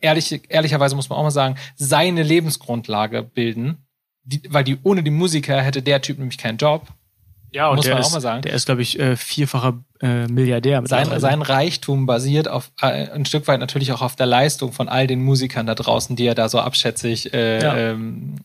[0.00, 3.86] ehrlich, ehrlicherweise muss man auch mal sagen, seine Lebensgrundlage bilden,
[4.24, 6.86] die, weil die ohne die Musiker hätte der Typ nämlich keinen Job.
[7.56, 8.42] Ja und muss der man auch ist, mal sagen.
[8.42, 10.82] Der ist, glaube ich, äh, vierfacher äh, Milliardär.
[10.86, 14.88] Sein, sein Reichtum basiert auf äh, ein Stück weit natürlich auch auf der Leistung von
[14.88, 17.76] all den Musikern da draußen, die er da so abschätzig äh, Ja.
[17.76, 18.36] ähm,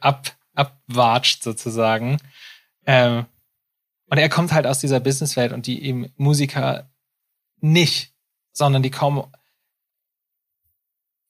[0.00, 2.16] ab, abwatscht sozusagen.
[2.86, 3.26] Ähm,
[4.10, 6.88] und er kommt halt aus dieser Businesswelt und die eben Musiker
[7.60, 8.12] nicht,
[8.52, 9.24] sondern die kommen.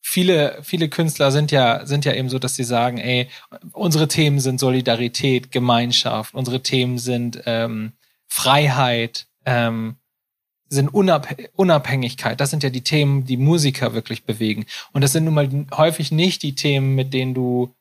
[0.07, 3.27] Viele, viele Künstler sind ja, sind ja eben so, dass sie sagen, ey,
[3.73, 7.95] unsere Themen sind Solidarität, Gemeinschaft, unsere Themen sind ähm,
[8.27, 9.97] Freiheit, ähm,
[10.69, 12.39] sind Unab Unabhängigkeit.
[12.39, 14.67] Das sind ja die Themen, die Musiker wirklich bewegen.
[14.93, 17.75] Und das sind nun mal häufig nicht die Themen, mit denen du,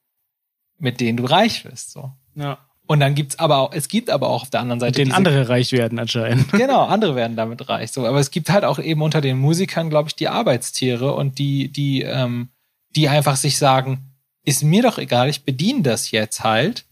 [0.80, 1.91] mit denen du reich wirst.
[1.91, 2.13] So.
[2.36, 2.57] ja.
[2.93, 5.49] Und dann gibt's aber auch, es gibt aber auch auf der anderen Seite diese- andere
[5.49, 6.51] reich werden anscheinend.
[6.51, 7.91] Genau, andere werden damit reich.
[7.91, 11.39] So, aber es gibt halt auch eben unter den Musikern, glaube ich, die Arbeitstiere und
[11.39, 12.49] die, die, ähm,
[12.95, 14.11] die einfach sich sagen,
[14.45, 16.85] ist mir doch egal, ich bediene das jetzt halt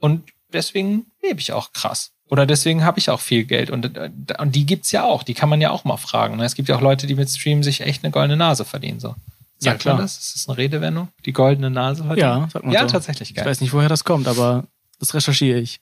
[0.00, 2.10] und deswegen lebe ich auch krass.
[2.28, 3.70] Oder deswegen habe ich auch viel Geld.
[3.70, 6.36] Und, äh, und die gibt's ja auch, die kann man ja auch mal fragen.
[6.36, 6.44] ne?
[6.44, 9.00] Es gibt ja auch Leute, die mit Stream sich echt eine goldene Nase verdienen.
[9.00, 9.08] So.
[9.08, 9.94] Ja, Sagt klar.
[9.94, 10.18] man das?
[10.18, 11.08] Ist das eine Redewendung?
[11.24, 12.26] Die goldene Nase verdienen?
[12.42, 12.86] Ja, sagt man Ja, so.
[12.88, 13.44] tatsächlich Ich geil.
[13.46, 14.64] weiß nicht, woher das kommt, aber
[15.02, 15.80] das recherchiere ich.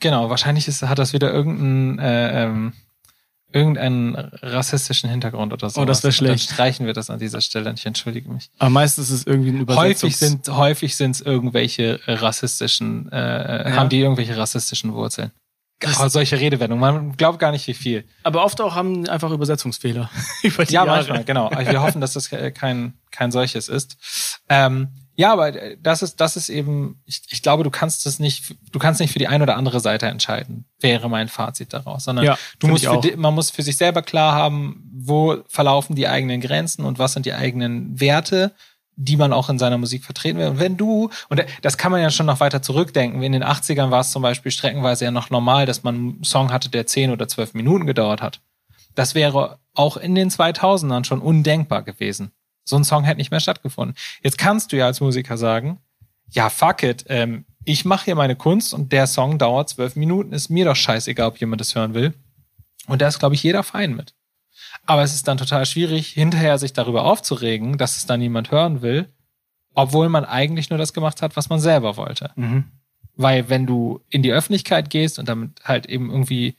[0.00, 2.72] Genau, wahrscheinlich ist, hat das wieder irgendein, äh, ähm,
[3.52, 5.80] irgendeinen rassistischen Hintergrund oder so.
[5.80, 6.30] Oh, das wär schlecht.
[6.32, 7.72] Dann streichen wir das an dieser Stelle.
[7.76, 8.50] Ich entschuldige mich.
[8.58, 10.02] Aber meistens ist es irgendwie ein Übersetzungs...
[10.02, 13.76] Häufig sind häufig sind es irgendwelche rassistischen, äh, Ja.
[13.76, 15.30] haben die irgendwelche rassistischen Wurzeln.
[15.98, 16.80] Oh, solche Redewendungen.
[16.80, 18.04] Man glaubt gar nicht, wie viel.
[18.22, 20.10] Aber oft auch haben einfach Übersetzungsfehler.
[20.42, 20.98] Über die Ja, Jahre.
[20.98, 21.50] manchmal, genau.
[21.50, 24.40] Wir hoffen, dass das äh, kein, kein solches ist.
[24.48, 24.88] Ähm,
[25.20, 28.54] ja, aber äh, das ist, das ist eben, ich, ich glaube, du kannst das nicht,
[28.72, 32.24] du kannst nicht für die eine oder andere Seite entscheiden, wäre mein Fazit daraus, sondern
[32.24, 36.40] Ja, du musst für man muss für sich selber klar haben, wo verlaufen die eigenen
[36.40, 38.54] Grenzen und was sind die eigenen Werte,
[38.96, 40.48] die man auch in seiner Musik vertreten will.
[40.48, 43.90] Und wenn du, und das kann man ja schon noch weiter zurückdenken, in den 80ern
[43.90, 47.10] war es zum Beispiel streckenweise ja noch normal, dass man einen Song hatte, der 10
[47.10, 48.40] oder 12 Minuten gedauert hat.
[48.94, 52.32] Das wäre auch in den 2000ern schon undenkbar gewesen.
[52.70, 53.96] So ein Song hätte nicht mehr stattgefunden.
[54.22, 55.80] Jetzt kannst du ja als Musiker sagen,
[56.30, 60.32] ja, fuck it, ähm, ich mache hier meine Kunst und der Song dauert zwölf Minuten,
[60.32, 62.14] ist mir doch scheißegal, ob jemand das hören will.
[62.86, 64.14] Und da ist, glaube ich, jeder fein mit.
[64.86, 68.82] Aber es ist dann total schwierig, hinterher sich darüber aufzuregen, dass es dann niemand hören
[68.82, 69.08] will,
[69.74, 72.30] obwohl man eigentlich nur das gemacht hat, was man selber wollte.
[72.36, 72.64] Mhm.
[73.16, 76.56] Weil wenn du in die Öffentlichkeit gehst und damit halt eben irgendwie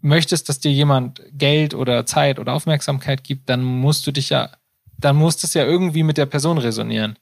[0.00, 4.50] möchtest, dass dir jemand Geld oder Zeit oder Aufmerksamkeit gibt, dann musst du dich ja,
[4.98, 7.18] dann muss das ja irgendwie mit der Person resonieren.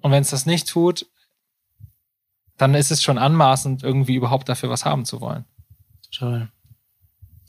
[0.00, 1.06] Und wenn es das nicht tut,
[2.56, 5.44] dann ist es schon anmaßend, irgendwie überhaupt dafür was haben zu wollen.
[6.10, 6.48] Total.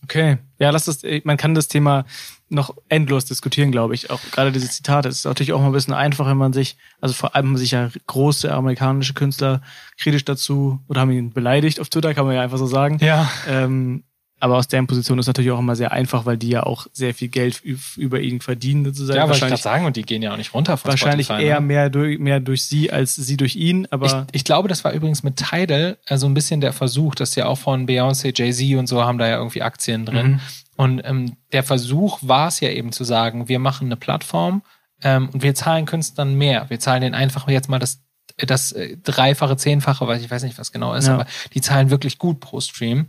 [0.04, 0.38] Okay.
[0.60, 2.06] Ja, lass das, man kann das Thema
[2.48, 4.12] noch endlos diskutieren, glaube ich.
[4.12, 5.10] Auch gerade diese Zitate.
[5.10, 7.58] Es ist natürlich auch mal ein bisschen einfach, wenn man sich, also vor allem haben
[7.58, 9.62] sich ja große amerikanische Künstler
[9.98, 13.00] kritisch dazu oder haben ihn beleidigt auf Twitter, kann man ja einfach so sagen.
[13.02, 13.30] Ja.
[13.48, 14.04] Ähm,
[14.40, 17.14] aber aus deren Position ist natürlich auch immer sehr einfach, weil die ja auch sehr
[17.14, 19.18] viel Geld üb- über ihn verdienen, sozusagen.
[19.18, 21.48] Ja, wollte ich wahrscheinlich sagen, und die gehen ja auch nicht runter von wahrscheinlich Spotify,
[21.48, 21.66] eher ne?
[21.66, 24.92] mehr durch, mehr durch sie als sie durch ihn, aber Ich, ich glaube, das war
[24.92, 28.34] übrigens mit Tidal äh, so ein bisschen der Versuch, das ist ja auch von Beyoncé,
[28.38, 30.28] Jay-Z und so haben da ja irgendwie Aktien drin.
[30.34, 30.40] Mhm.
[30.78, 34.62] Und ähm, der Versuch war es ja eben zu sagen, wir machen eine Plattform
[35.02, 36.66] ähm, und wir zahlen Künstlern mehr.
[36.70, 38.02] Wir zahlen denen einfach jetzt mal das,
[38.38, 41.14] das äh, dreifache, zehnfache, weil ich weiß nicht, was genau ist, Ja.
[41.14, 43.06] aber die zahlen wirklich gut pro Stream.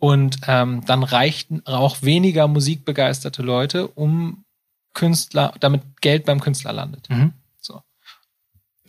[0.00, 4.44] Und ähm, dann reichten auch weniger musikbegeisterte Leute, um
[4.94, 7.08] Künstler, damit Geld beim Künstler landet.
[7.10, 7.32] Mhm.
[7.60, 7.80] So.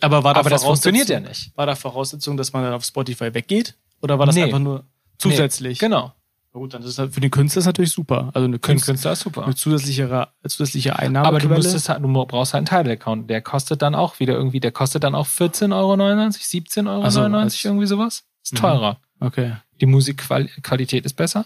[0.00, 1.56] aber war da Aber das funktioniert ja nicht.
[1.56, 3.76] War da Voraussetzung, dass man dann auf Spotify weggeht?
[4.00, 4.44] Oder war das Nee.
[4.44, 4.84] einfach nur
[5.18, 5.78] zusätzlich?
[5.78, 6.12] Genau.
[6.54, 8.30] Na gut, dann ist das für den Künstler ist natürlich super.
[8.34, 9.44] Also eine, Künstler, Künstler ist super.
[9.44, 11.48] eine zusätzliche, zusätzliche Aber Einnahmequelle.
[11.48, 13.30] du müsstest halt, du brauchst halt einen Tidal-Account.
[13.30, 17.20] Der kostet dann auch wieder irgendwie, der kostet dann auch 14,99 Euro, 17,99 Euro, Also,
[17.22, 18.24] als- irgendwie sowas.
[18.42, 18.56] Ist Mhm.
[18.58, 19.00] teurer.
[19.20, 19.52] Okay.
[19.82, 21.44] Die Musikqualität ist besser.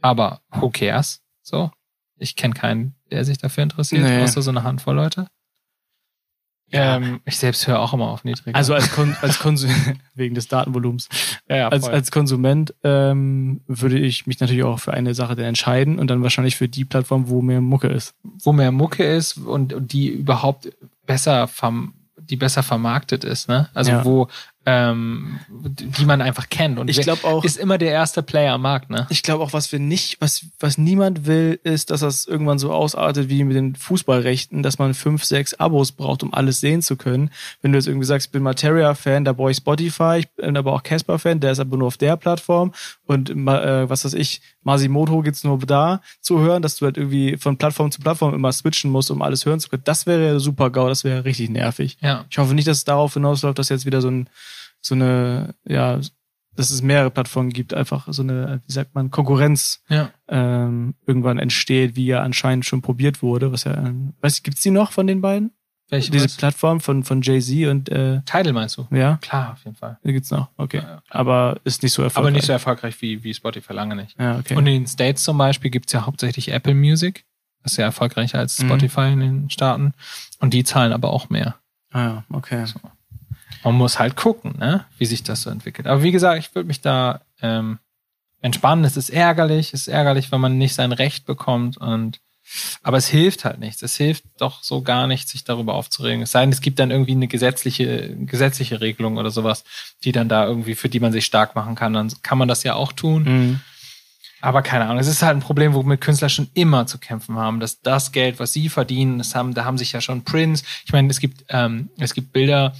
[0.00, 1.20] Aber who cares?
[1.42, 1.70] So.
[2.16, 4.22] Ich kenne keinen, der sich dafür interessiert, Nee.
[4.22, 5.28] außer so eine Handvoll Leute.
[6.70, 6.96] Ja.
[6.96, 8.54] Ähm, ich selbst höre auch immer auf niedrig.
[8.54, 11.08] Also als, Kon als Konsument, wegen des Datenvolumens.
[11.48, 15.46] ja, ja, Als, als Konsument ähm, würde ich mich natürlich auch für eine Sache dann
[15.46, 18.14] entscheiden und dann wahrscheinlich für die Plattform, wo mehr Mucke ist.
[18.22, 20.70] wo mehr Mucke ist und, und die überhaupt
[21.06, 21.48] besser
[22.20, 23.70] die besser vermarktet ist, ne?
[23.72, 24.04] Also Ja.
[24.04, 24.28] wo
[24.66, 26.78] ähm, die man einfach kennt.
[26.78, 29.06] Und Ich glaube auch, ist immer der erste Player am Markt, ne?
[29.08, 32.72] ich glaube auch, was wir nicht, was, was niemand will, ist, dass das irgendwann so
[32.72, 36.96] ausartet wie mit den Fußballrechten, dass man fünf, sechs Abos braucht, um alles sehen zu
[36.96, 37.30] können.
[37.62, 40.74] Wenn du jetzt irgendwie sagst, ich bin Materia-Fan, da brauche ich Spotify, ich bin aber
[40.74, 42.72] auch Casper-Fan, der ist aber nur auf der Plattform
[43.06, 47.38] und äh, was weiß ich, Masimoto gibt's nur da zu hören, dass du halt irgendwie
[47.38, 49.82] von Plattform zu Plattform immer switchen musst, um alles hören zu können.
[49.84, 51.96] Das wäre ja super GAU, das wäre richtig nervig.
[52.02, 52.26] Ja.
[52.28, 54.28] Ich hoffe nicht, dass es darauf hinausläuft, dass jetzt wieder so ein,
[54.80, 55.98] so eine, ja,
[56.56, 60.10] dass es mehrere Plattformen gibt, einfach so eine, wie sagt man, Konkurrenz Ja.
[60.28, 63.52] ähm, irgendwann entsteht, wie ja anscheinend schon probiert wurde.
[63.52, 65.52] Was ja, ähm, weiß ich, gibt's die noch von den beiden?
[65.90, 66.36] Welche Diese was?
[66.36, 68.86] Plattform von von Jay Z und äh, Tidal meinst du?
[68.90, 69.98] ja, Klar, auf jeden Fall.
[70.04, 70.48] die gibt's noch.
[70.58, 72.28] Okay, Ja, ja, aber ist nicht so erfolgreich.
[72.28, 74.18] Aber nicht so erfolgreich wie, wie Spotify lange nicht.
[74.18, 74.54] Ja, okay.
[74.56, 77.24] Und in den States zum Beispiel gibt's ja hauptsächlich Apple Music.
[77.62, 78.66] Das ist ja erfolgreicher als Mhm.
[78.66, 79.92] Spotify in den Staaten.
[80.40, 81.54] Und die zahlen aber auch mehr.
[81.92, 82.64] ah, ja, okay.
[83.64, 85.86] Man muss halt gucken, ne, wie sich das so entwickelt.
[85.86, 87.78] Aber wie gesagt, ich würde mich da ähm,
[88.40, 88.84] entspannen.
[88.84, 92.20] Es ist ärgerlich, es ist ärgerlich, wenn man nicht sein Recht bekommt und
[92.82, 93.82] aber es hilft halt nichts.
[93.82, 96.22] Es hilft doch so gar nicht, sich darüber aufzuregen.
[96.22, 99.64] Es sei denn, es gibt dann irgendwie eine gesetzliche, gesetzliche Regelung oder sowas,
[100.04, 101.92] die dann da irgendwie, für die man sich stark machen kann.
[101.92, 103.24] Dann kann man das ja auch tun.
[103.24, 103.60] Mhm.
[104.40, 107.58] Aber keine Ahnung, es ist halt ein Problem, womit Künstler schon immer zu kämpfen haben,
[107.58, 110.92] dass das Geld, was sie verdienen, das haben, da haben sich ja schon Prince, ich
[110.92, 112.72] meine, es gibt, ähm, es gibt Bilder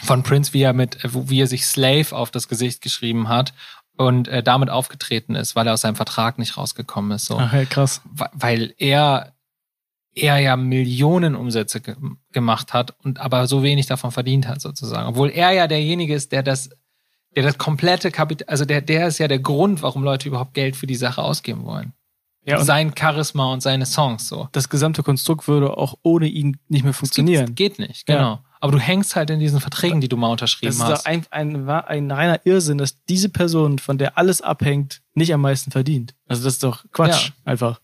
[0.00, 3.52] von Prince, wie er mit, wie er sich Slave auf das Gesicht geschrieben hat
[3.96, 7.38] und äh, damit aufgetreten ist, weil er aus seinem Vertrag nicht rausgekommen ist, so.
[7.38, 8.00] Ach ja, krass.
[8.32, 9.34] Weil er,
[10.14, 11.96] er ja Millionen Umsätze ge
[12.32, 15.08] gemacht hat und aber so wenig davon verdient hat, sozusagen.
[15.08, 16.70] Obwohl er ja derjenige ist, der das,
[17.34, 20.76] der das komplette Kapital, also der, der ist ja der Grund, warum Leute überhaupt Geld
[20.76, 21.92] für die Sache ausgeben wollen.
[22.44, 24.48] Ja, sein Charisma und seine Songs so.
[24.52, 27.54] das gesamte Konstrukt würde auch ohne ihn nicht mehr funktionieren.
[27.54, 28.40] Geht, geht nicht, genau.
[28.60, 31.00] Aber du hängst halt in diesen Verträgen, die du mal Das unterschrieben ist hast.
[31.02, 35.40] doch ein, ein, ein reiner Irrsinn, dass diese Person, von der alles abhängt, nicht am
[35.40, 36.14] meisten verdient.
[36.26, 37.32] Also das ist doch Quatsch, Ja.
[37.44, 37.80] einfach.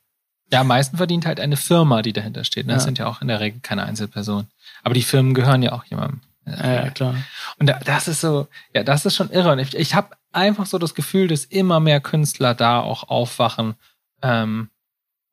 [0.53, 2.67] Ja, am meisten verdient halt eine Firma, die dahinter steht.
[2.67, 2.75] Ne?
[2.75, 2.87] Das Ja.
[2.87, 4.49] sind ja auch in der Regel keine Einzelpersonen.
[4.83, 6.21] Aber die Firmen gehören ja auch jemandem.
[6.47, 7.15] Ja, ja, klar.
[7.59, 9.53] Und da, das ist so, ja, das ist schon irre.
[9.53, 13.77] Und ich, ich habe einfach so das Gefühl, dass immer mehr Künstler da auch aufwachen
[14.23, 14.69] ähm,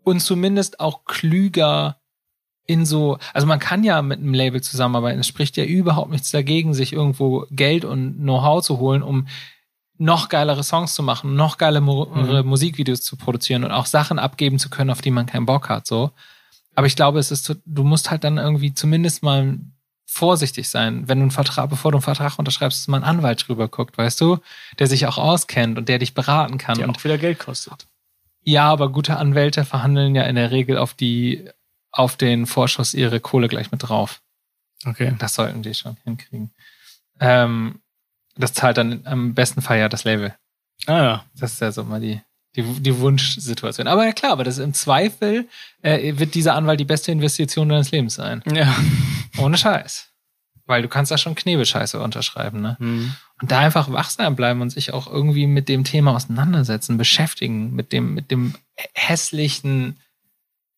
[0.04, 1.98] und zumindest auch klüger
[2.72, 5.20] in so, also man kann ja mit einem Label zusammenarbeiten.
[5.20, 9.28] Es spricht ja überhaupt nichts dagegen, sich irgendwo Geld und Know-how zu holen, um
[9.98, 12.48] noch geilere Songs zu machen, noch geile Mu Mhm.
[12.48, 15.86] Musikvideos zu produzieren und auch Sachen abgeben zu können, auf die man keinen Bock hat.
[15.86, 16.12] So,
[16.74, 19.60] aber ich glaube, es ist, du musst halt dann irgendwie zumindest mal
[20.08, 23.48] vorsichtig sein, wenn du einen Vertrag, bevor du einen Vertrag unterschreibst, dass mal ein Anwalt
[23.48, 24.40] drüber guckt, weißt du,
[24.80, 26.78] der sich auch auskennt und der dich beraten kann.
[26.78, 27.88] Die und auch wieder Geld kostet.
[28.44, 31.46] ja, aber gute Anwälte verhandeln ja in der Regel auf die,
[31.92, 34.22] auf den Vorschuss ihre Kohle gleich mit drauf.
[34.86, 35.14] Okay.
[35.20, 36.52] Das sollten die schon hinkriegen.
[37.20, 37.82] Ähm,
[38.36, 40.36] das zahlt dann im besten Fall ja das Label.
[40.88, 41.26] Ah ja.
[41.36, 42.22] Das ist ja so mal die,
[42.56, 43.88] die, die Wunschsituation.
[43.88, 45.48] Aber ja klar, aber das ist im Zweifel
[45.82, 48.42] äh, wird dieser Anwalt die beste Investition deines Lebens sein.
[48.52, 48.76] Ja.
[49.38, 50.08] Ohne Scheiß.
[50.66, 52.78] Weil du kannst da schon Knebelscheiße unterschreiben, ne?
[52.80, 53.14] Hm.
[53.42, 57.92] Und da einfach wachsam bleiben und sich auch irgendwie mit dem Thema auseinandersetzen, beschäftigen, mit
[57.92, 58.54] dem, mit dem
[58.94, 60.00] hässlichen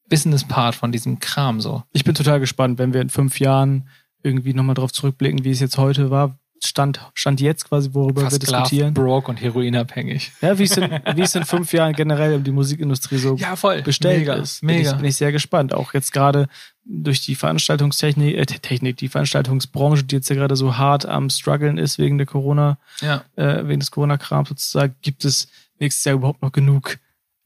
[0.09, 1.83] Business-Part von diesem Kram so.
[1.93, 3.87] Ich bin total gespannt, wenn wir in fünf Jahren
[4.21, 6.37] irgendwie nochmal drauf zurückblicken, wie es jetzt heute war.
[6.65, 8.93] Stand, stand jetzt quasi, worüber wir Versklavt, diskutieren.
[8.93, 10.31] broke und heroinabhängig.
[10.41, 13.57] Ja, wie es, in, wie es in fünf Jahren generell um die Musikindustrie so Ja,
[13.57, 13.81] voll.
[13.81, 14.61] bestellt mega, ist.
[14.61, 14.91] Bin Mega.
[14.91, 15.73] ich, bin ich sehr gespannt.
[15.73, 16.47] Auch jetzt gerade
[16.85, 21.77] durch die Veranstaltungstechnik, äh, Technik, die Veranstaltungsbranche, die jetzt ja gerade so hart am struggeln
[21.77, 23.25] ist wegen der Corona, ja.
[23.35, 25.49] äh, wegen des Corona-Krams sozusagen, gibt es
[25.79, 26.97] nächstes Jahr überhaupt noch genug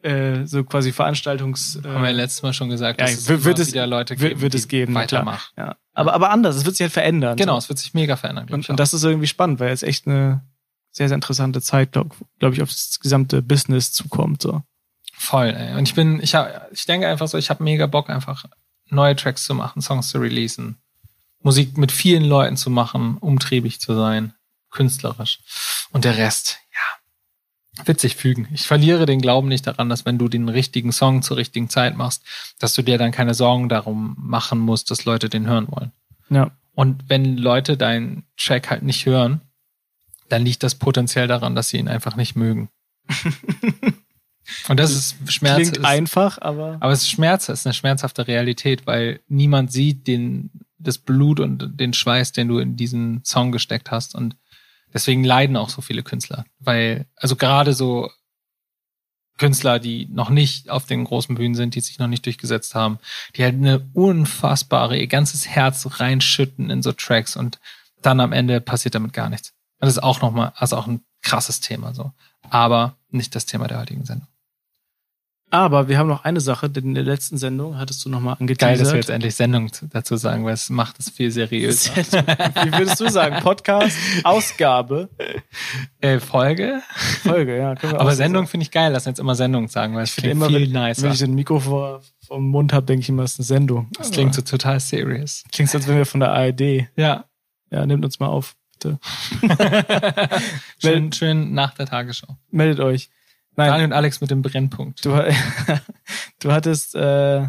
[0.07, 1.75] äh, so quasi Veranstaltungs...
[1.77, 4.19] Äh, Haben wir ja letztes Mal schon gesagt, ja, dass es wird- es- wieder Leute
[4.19, 5.51] wird- geben, wird es geben, weitermachen.
[5.57, 5.75] ja.
[5.93, 7.35] aber, aber anders, es wird sich halt verändern.
[7.37, 7.57] Genau, So.
[7.59, 8.47] es wird sich mega verändern.
[8.49, 10.41] Und, ich und das ist irgendwie spannend, weil jetzt echt eine
[10.91, 14.41] sehr, sehr interessante Zeit, glaube glaub ich, auf das gesamte Business zukommt.
[14.41, 14.63] So.
[15.13, 15.75] Voll, ey.
[15.75, 18.45] Und ich bin, ich hab, ich denke einfach so, ich habe mega Bock, einfach
[18.89, 20.77] neue Tracks zu machen, Songs zu releasen,
[21.41, 24.33] Musik mit vielen Leuten zu machen, umtriebig zu sein,
[24.71, 25.39] künstlerisch.
[25.91, 26.96] Und der Rest, ja,
[27.86, 28.47] wird sich fügen.
[28.53, 31.97] Ich verliere den Glauben nicht daran, dass wenn du den richtigen Song zur richtigen Zeit
[31.97, 32.23] machst,
[32.59, 35.91] dass du dir dann keine Sorgen darum machen musst, dass Leute den hören wollen.
[36.30, 36.51] Ja.
[36.73, 39.41] Und wenn Leute deinen Track halt nicht hören,
[40.30, 42.69] dann liegt das potenziell daran, dass sie ihn einfach nicht mögen.
[44.69, 45.55] Und das ist Schmerz.
[45.57, 49.71] Klingt ist, einfach, aber aber es ist Schmerz, es ist eine schmerzhafte Realität, weil niemand
[49.71, 54.15] sieht den, das Blut und den Schweiß, den du in diesen Song gesteckt hast.
[54.15, 54.38] Und
[54.93, 56.45] deswegen leiden auch so viele Künstler.
[56.59, 58.09] Weil, also gerade so
[59.38, 62.99] Künstler, die noch nicht auf den großen Bühnen sind, die sich noch nicht durchgesetzt haben,
[63.35, 67.59] die halt eine unfassbare, ihr ganzes Herz reinschütten in so Tracks und
[68.01, 69.53] dann am Ende passiert damit gar nichts.
[69.79, 72.11] Das ist auch nochmal, also auch ein krasses Thema so.
[72.49, 74.27] Aber nicht das Thema der heutigen Sendung.
[75.49, 78.75] Aber wir haben noch eine Sache, denn in der letzten Sendung hattest du nochmal angeteasert.
[78.75, 81.95] Geil, dass wir jetzt endlich Sendung zu- dazu sagen, weil es macht es viel seriöser.
[81.95, 83.41] Wie würdest du sagen?
[83.41, 83.95] Podcast,
[84.25, 85.09] Ausgabe,
[86.01, 86.81] äh, Folge?
[87.23, 87.81] Folge, ja.
[87.81, 90.11] Wir Aber so Sendung finde ich geil, lass uns jetzt immer Sendung sagen, weil es
[90.11, 91.03] finde klingt immer, viel wenn, nicer.
[91.03, 93.45] wenn ich ein Mikro vor, vor dem Mund habe, denke ich immer, es ist eine
[93.45, 93.87] Sendung.
[93.97, 95.45] das klingt so total serious.
[95.53, 96.87] Klingt, als wenn wir von der ARD.
[96.97, 97.23] Ja.
[97.71, 98.99] Ja, nehmt uns mal auf, bitte.
[100.81, 102.37] schön, schön nach der Tagesschau.
[102.51, 103.09] Meldet euch.
[103.57, 105.03] Nein, Daniel und Alex mit dem Brennpunkt.
[105.03, 105.09] du,
[106.39, 107.47] du hattest äh,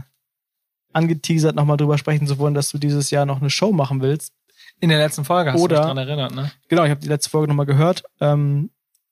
[0.93, 4.33] angeteasert, nochmal drüber sprechen zu wollen, dass du dieses Jahr noch eine Show machen willst.
[4.81, 6.51] In der letzten Folge hast Oder- du mich dran erinnert, ne?
[6.69, 8.05] Genau, ich habe die letzte Folge nochmal gehört.
[8.21, 8.71] Ähm,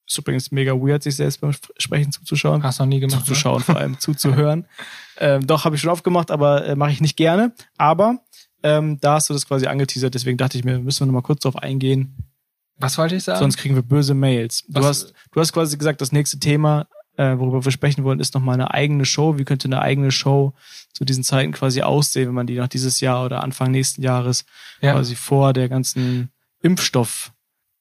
[0.09, 2.63] ist übrigens mega weird, sich selbst beim Sp- Sprechen zuzuschauen.
[2.63, 3.19] Hast noch nie gemacht.
[3.19, 3.25] ne?
[3.25, 4.67] zuzuschauen, vor allem zuzuhören.
[5.19, 7.55] Ähm, doch, habe ich schon aufgemacht, aber äh, mache ich nicht gerne.
[7.79, 8.19] Aber
[8.63, 11.41] ähm, da hast du das quasi angeteasert, deswegen dachte ich mir, müssen wir nochmal kurz
[11.41, 12.36] drauf eingehen, Ne?
[12.79, 13.39] Was wollte ich sagen?
[13.39, 14.65] sonst kriegen wir böse Mails.
[14.69, 18.21] Du Was- hast, du hast quasi gesagt, das nächste Thema, äh, worüber wir sprechen wollen,
[18.21, 19.39] ist nochmal eine eigene Show.
[19.39, 20.53] Wie könnte eine eigene Show
[20.93, 24.45] zu diesen Zeiten quasi aussehen, wenn man die noch dieses Jahr oder Anfang nächsten Jahres
[24.81, 24.93] ja.
[24.93, 27.33] quasi vor der ganzen Impfstoff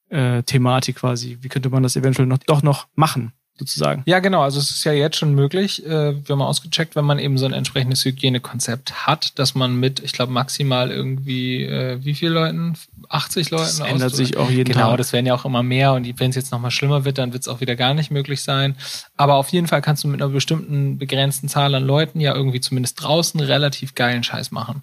[0.08, 4.02] äh, Thematik quasi, wie könnte man das eventuell noch doch noch machen, sozusagen?
[4.06, 4.42] Ja, genau.
[4.42, 7.38] Also es ist ja jetzt schon möglich, äh, wir haben mal ausgecheckt, wenn man eben
[7.38, 12.30] so ein entsprechendes Hygienekonzept hat, dass man mit, ich glaube, maximal irgendwie, äh, wie viel
[12.30, 12.74] Leuten?
[13.08, 13.64] 80 Leuten?
[13.64, 14.98] Das ändert sich auch jeden Genau, Tag.
[14.98, 17.42] das werden ja auch immer mehr und wenn es jetzt nochmal schlimmer wird, dann wird
[17.42, 18.76] es auch wieder gar nicht möglich sein.
[19.16, 22.60] Aber auf jeden Fall kannst du mit einer bestimmten begrenzten Zahl an Leuten ja irgendwie
[22.60, 24.82] zumindest draußen relativ geilen Scheiß machen.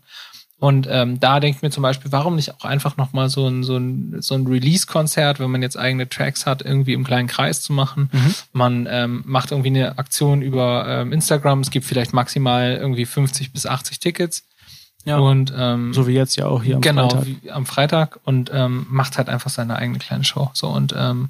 [0.59, 3.63] Und ähm, da denke ich mir zum Beispiel, warum nicht auch einfach nochmal so ein,
[3.63, 7.61] so ein, so ein Release-Konzert, wenn man jetzt eigene Tracks hat, irgendwie im kleinen Kreis
[7.61, 8.09] zu machen.
[8.13, 8.35] Mhm.
[8.53, 11.59] Man ähm, macht irgendwie eine Aktion über ähm, Instagram.
[11.59, 14.43] Es gibt vielleicht maximal irgendwie 50 bis 80 Tickets.
[15.05, 15.17] Ja.
[15.17, 17.27] Und ähm, So wie jetzt ja auch hier am genau, Freitag.
[17.27, 20.49] Wie am Freitag und ähm, macht halt einfach seine eigene kleine Show.
[20.53, 21.29] So und ähm,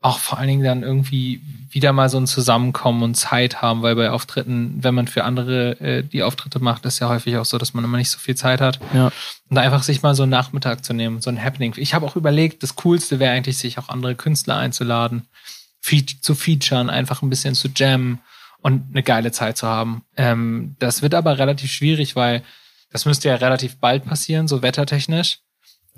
[0.00, 3.96] auch vor allen Dingen dann irgendwie wieder mal so ein Zusammenkommen und Zeit haben, weil
[3.96, 7.58] bei Auftritten, wenn man für andere äh, die Auftritte macht, ist ja häufig auch so,
[7.58, 8.78] dass man immer nicht so viel Zeit hat.
[8.94, 9.06] Ja.
[9.06, 11.74] Und da einfach sich mal so einen Nachmittag zu nehmen, so ein Happening.
[11.76, 15.26] Ich habe auch überlegt, das Coolste wäre eigentlich, sich auch andere Künstler einzuladen,
[15.80, 18.20] fe zu featuren, einfach ein bisschen zu jammen
[18.60, 20.02] und eine geile Zeit zu haben.
[20.16, 22.44] Ähm, das wird aber relativ schwierig, weil
[22.90, 25.40] das müsste ja relativ bald passieren, so wettertechnisch.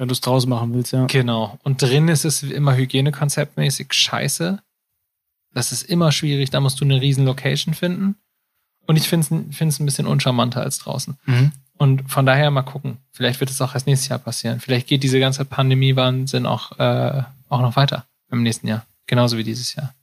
[0.01, 1.05] Wenn du es draußen machen willst, ja.
[1.05, 1.59] Genau.
[1.62, 4.62] Und drin ist es immer hygienekonzeptmäßig scheiße.
[5.53, 8.16] Das ist immer schwierig, da musst du eine riesen Location finden.
[8.86, 11.18] Und ich finde es ein bisschen uncharmanter als draußen.
[11.26, 11.53] Mhm.
[11.76, 12.96] Und von daher mal gucken.
[13.12, 14.59] Vielleicht wird es auch erst nächstes Jahr passieren.
[14.61, 18.86] Vielleicht geht diese ganze Pandemie-Wahnsinn auch, äh, auch noch weiter im nächsten Jahr.
[19.07, 19.94] Genauso wie dieses Jahr.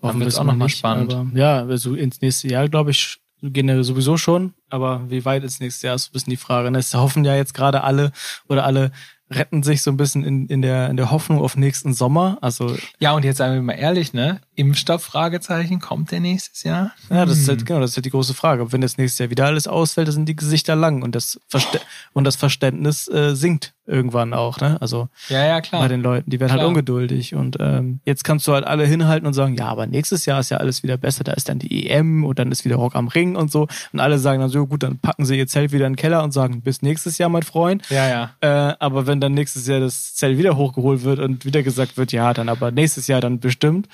[0.00, 1.12] Dann wird's wir's auch noch mal nicht, spannend.
[1.12, 4.54] Aber, ja, also ins nächste Jahr, glaube ich, wir sowieso schon.
[4.70, 6.70] Aber wie weit ins nächste Jahr ist ein bisschen die Frage.
[6.70, 6.78] ne?
[6.78, 8.12] Es hoffen ja jetzt gerade alle
[8.48, 8.90] oder alle
[9.30, 12.38] retten sich so ein bisschen in, in, der, in der Hoffnung auf nächsten Sommer.
[12.40, 14.40] Also, Ja, und jetzt sagen wir mal ehrlich, ne?
[14.58, 16.92] Impfstoff, Fragezeichen, kommt der nächstes Jahr?
[17.10, 17.56] ja, das ist Hm.
[17.56, 18.72] halt, genau, das ist halt die große Frage.
[18.72, 21.80] Wenn das nächste Jahr wieder alles ausfällt, dann sind die Gesichter lang und das, Verste
[22.12, 24.76] und das Verständnis äh, sinkt irgendwann auch, ne?
[24.82, 25.80] Also Ja, ja, klar.
[25.80, 26.68] bei den Leuten, die werden halt Klar.
[26.68, 30.40] ungeduldig und ähm, jetzt kannst du halt alle hinhalten und sagen, ja, aber nächstes Jahr
[30.40, 32.94] ist ja alles wieder besser, da ist dann die EM und dann ist wieder Rock
[32.96, 35.72] am Ring und so und alle sagen dann so, gut, dann packen sie ihr Zelt
[35.72, 37.88] wieder in den Keller und sagen, bis nächstes Jahr, mein Freund.
[37.88, 38.30] ja, ja.
[38.40, 42.12] Äh, aber wenn dann nächstes Jahr das Zelt wieder hochgeholt wird und wieder gesagt wird,
[42.12, 43.88] ja, dann aber nächstes Jahr dann bestimmt,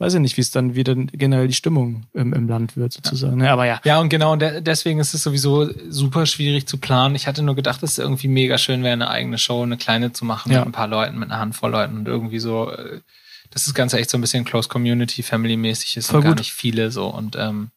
[0.00, 3.36] weiß ich nicht, wie es dann wieder generell die Stimmung im, im Land wird sozusagen.
[3.36, 3.50] Ne?
[3.50, 7.14] Aber ja, Ja, und genau, und de deswegen ist es sowieso super schwierig zu planen.
[7.14, 10.12] Ich hatte nur gedacht, dass es irgendwie mega schön wäre, eine eigene Show, eine kleine
[10.12, 10.60] zu machen Ja.
[10.60, 13.00] mit ein paar Leuten, mit einer Handvoll Leuten und irgendwie so, äh,
[13.50, 16.38] dass das Ganze echt so ein bisschen Close Community, Family-mäßig ist Voll und gar gut.
[16.40, 17.06] nicht viele so.
[17.08, 17.70] Und ähm,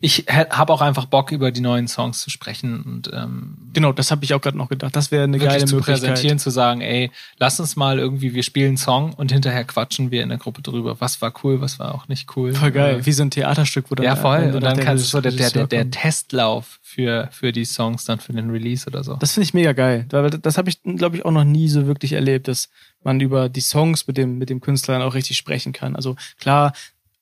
[0.00, 4.10] ich habe auch einfach Bock, über die neuen Songs zu sprechen und ähm, genau, das
[4.10, 4.94] habe ich auch gerade noch gedacht.
[4.94, 6.10] Das wäre eine geile zu Möglichkeit.
[6.10, 10.10] präsentieren, zu sagen, ey, lass uns mal irgendwie, wir spielen einen Song und hinterher quatschen
[10.10, 11.00] wir in der Gruppe drüber.
[11.00, 12.54] Was war cool, was war auch nicht cool.
[12.54, 14.52] Voll geil, Äh, wie so ein Theaterstück, wo dann ja, voll.
[14.54, 15.90] Und dann kannst du so der, der, der, der.
[15.90, 19.14] Testlauf für, für die Songs dann für den Release oder so.
[19.14, 20.06] Das finde ich mega geil.
[20.08, 22.68] Das, habe ich, glaube ich, auch noch nie so wirklich erlebt, dass
[23.02, 25.94] man über die Songs mit dem, mit dem Künstler dann auch richtig sprechen kann.
[25.94, 26.72] Also klar,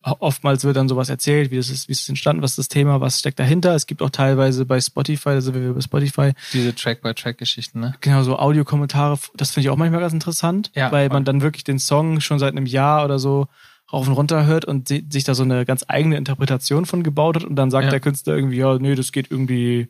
[0.03, 3.01] oftmals wird dann sowas erzählt, wie das ist, wie es entstanden, was ist das Thema,
[3.01, 3.75] was steckt dahinter.
[3.75, 7.95] Es gibt auch teilweise bei Spotify, da sind wir bei Spotify, Diese Track-by-Track-Geschichten, ne?
[8.01, 9.19] genau so Audiokommentare.
[9.35, 11.15] Das finde ich auch manchmal ganz interessant, Ja, weil voll.
[11.17, 13.47] man dann wirklich den Song schon seit einem Jahr oder so
[13.93, 17.37] rauf und runter hört und si- sich da so eine ganz eigene Interpretation von gebaut
[17.37, 17.91] hat und dann sagt Ja.
[17.91, 19.89] der Künstler irgendwie, ja, nee, das geht irgendwie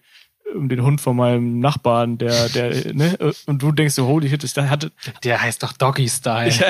[0.55, 4.44] um den Hund von meinem Nachbarn, der, der, ne, und du denkst so, holy shit,
[4.44, 4.92] ich hatte,
[5.24, 6.48] Der heißt doch Doggy-Style.
[6.48, 6.61] ich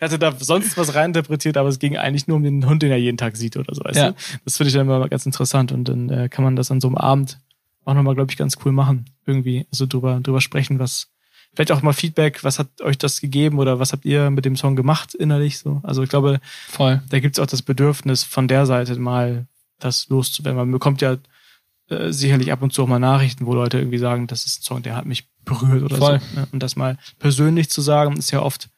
[0.00, 2.98] hatte da sonst was reininterpretiert, aber es ging eigentlich nur um den Hund, den er
[2.98, 4.10] jeden Tag sieht oder so, weißt Ja.
[4.10, 4.16] du?
[4.44, 6.88] Das finde ich dann immer ganz interessant und dann äh, kann man das an so
[6.88, 7.38] einem Abend
[7.84, 9.06] auch nochmal, glaube ich, ganz cool machen.
[9.26, 11.08] Irgendwie, also drüber, drüber sprechen, was,
[11.54, 14.56] vielleicht auch mal Feedback, was hat euch das gegeben oder was habt ihr mit dem
[14.56, 15.80] Song gemacht innerlich so?
[15.82, 17.02] Also ich glaube, Voll.
[17.10, 19.46] da gibt's auch das Bedürfnis von der Seite mal
[19.80, 20.56] das loszuwerden.
[20.56, 21.16] Man bekommt ja
[21.92, 24.64] äh, sicherlich ab und zu auch mal Nachrichten, wo Leute irgendwie sagen, das ist ein
[24.64, 26.20] Song, der hat mich berührt oder Voll.
[26.34, 26.40] so.
[26.40, 26.48] Ne?
[26.52, 28.68] Und das mal persönlich zu sagen, ist ja oft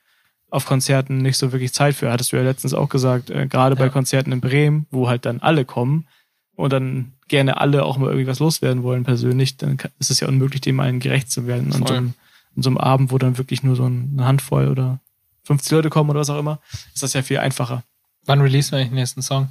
[0.50, 2.12] auf Konzerten nicht so wirklich Zeit für.
[2.12, 3.90] Hattest du ja letztens auch gesagt, äh, gerade bei Ja.
[3.90, 6.06] Konzerten in Bremen, wo halt dann alle kommen
[6.54, 10.20] und dann gerne alle auch mal irgendwie was loswerden wollen persönlich, dann kann- ist es
[10.20, 11.72] ja unmöglich, dem allen gerecht zu werden.
[11.72, 12.14] Und so einem,
[12.56, 15.00] an so einem Abend, wo dann wirklich nur so eine Handvoll oder
[15.44, 16.60] 50 Leute kommen oder was auch immer,
[16.94, 17.82] ist das ja viel einfacher.
[18.26, 19.48] Wann release wir eigentlich den nächsten Song?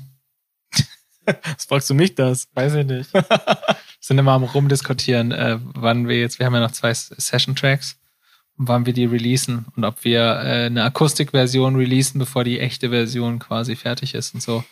[1.55, 2.47] Was fragst du mich das?
[2.53, 3.09] Weiß ich nicht.
[3.99, 7.97] Sind immer am rumdiskutieren, äh, wann wir jetzt, wir haben ja noch zwei Session-Tracks,
[8.57, 13.39] wann wir die releasen und ob wir äh, eine Akustikversion releasen, bevor die echte Version
[13.39, 14.63] quasi fertig ist und so.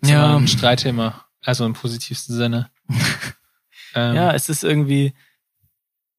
[0.00, 0.24] Das ist Ja.
[0.26, 2.70] immer ein Streitthema, also im positivsten Sinne.
[3.94, 5.12] ähm, Ja, es ist irgendwie,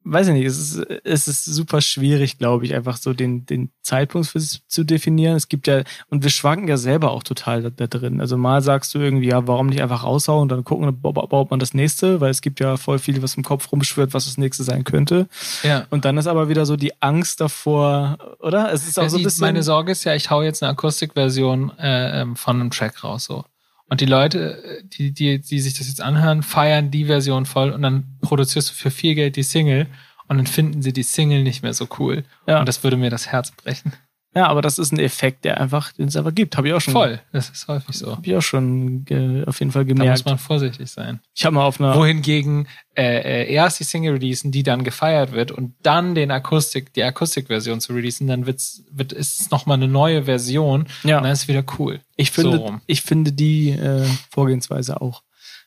[0.03, 3.69] weiß ich nicht, es ist, es ist super schwierig, glaube ich, einfach so den, den
[3.83, 5.35] Zeitpunkt für zu definieren.
[5.35, 8.19] Es gibt ja, und wir schwanken ja selber auch total da, da drin.
[8.19, 11.59] Also mal sagst du irgendwie, ja, warum nicht einfach raushauen und dann gucken, baut man
[11.59, 14.63] das nächste, weil es gibt ja voll viel, was im Kopf rumschwirrt, was das nächste
[14.63, 15.27] sein könnte.
[15.63, 15.85] ja.
[15.89, 18.71] Und dann ist aber wieder so die Angst davor, oder?
[18.73, 19.45] Es ist auch Ja, so ein bisschen.
[19.45, 23.25] meine Sorge ist ja, ich hau jetzt eine Akustikversion äh, ähm, von einem Track raus
[23.25, 23.45] so.
[23.91, 27.81] Und die Leute, die, die, die sich das jetzt anhören, feiern die Version voll und
[27.81, 29.85] dann produzierst du für viel Geld die Single
[30.29, 32.23] und dann finden sie die Single nicht mehr so cool.
[32.47, 32.61] Ja.
[32.61, 33.91] Und das würde mir das Herz brechen.
[34.33, 36.55] Ja, aber das ist ein Effekt, der einfach, den es einfach gibt.
[36.55, 36.93] Habe ich auch schon.
[36.93, 38.15] Voll, das ist häufig so.
[38.15, 39.03] Habe ich auch schon
[39.45, 40.25] auf jeden Fall Da muss gemerkt.
[40.25, 41.19] man vorsichtig sein.
[41.35, 41.95] Ich habe mal auf einer.
[41.95, 46.93] Wohingegen äh, äh, erst die Single releasen, die dann gefeiert wird und dann den Akustik,
[46.93, 51.17] die Akustikversion zu releasen, dann wird's, wird ist es nochmal eine neue Version Ja.
[51.17, 51.99] und dann ist es wieder cool.
[52.15, 55.23] Ich finde, So ich finde die äh, Vorgehensweise auch,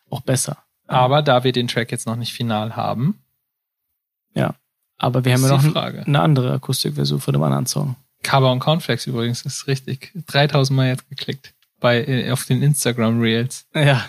[0.08, 0.56] auch besser.
[0.86, 3.18] Aber da wir den Track jetzt noch nicht final haben,
[4.96, 7.96] Aber wir haben ja noch eine andere Akustikversion von dem anderen Song.
[8.24, 13.20] Cover und Cornflakes übrigens ist richtig 3000 Mal jetzt geklickt bei äh, auf den Instagram
[13.20, 13.66] Reels.
[13.74, 14.04] Ja,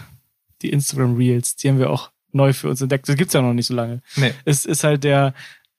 [0.61, 3.07] die Instagram Reels, die haben wir auch neu für uns entdeckt.
[3.07, 4.01] Das gibt's ja noch nicht so lange.
[4.15, 4.33] Nee.
[4.45, 5.33] Es ist halt der,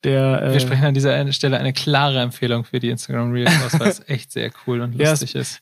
[0.05, 0.41] der.
[0.43, 3.89] Wir Äh, sprechen an dieser Stelle eine klare Empfehlung für die Instagram Reels aus, weil
[3.89, 5.61] es echt sehr cool und Ja, lustig ist.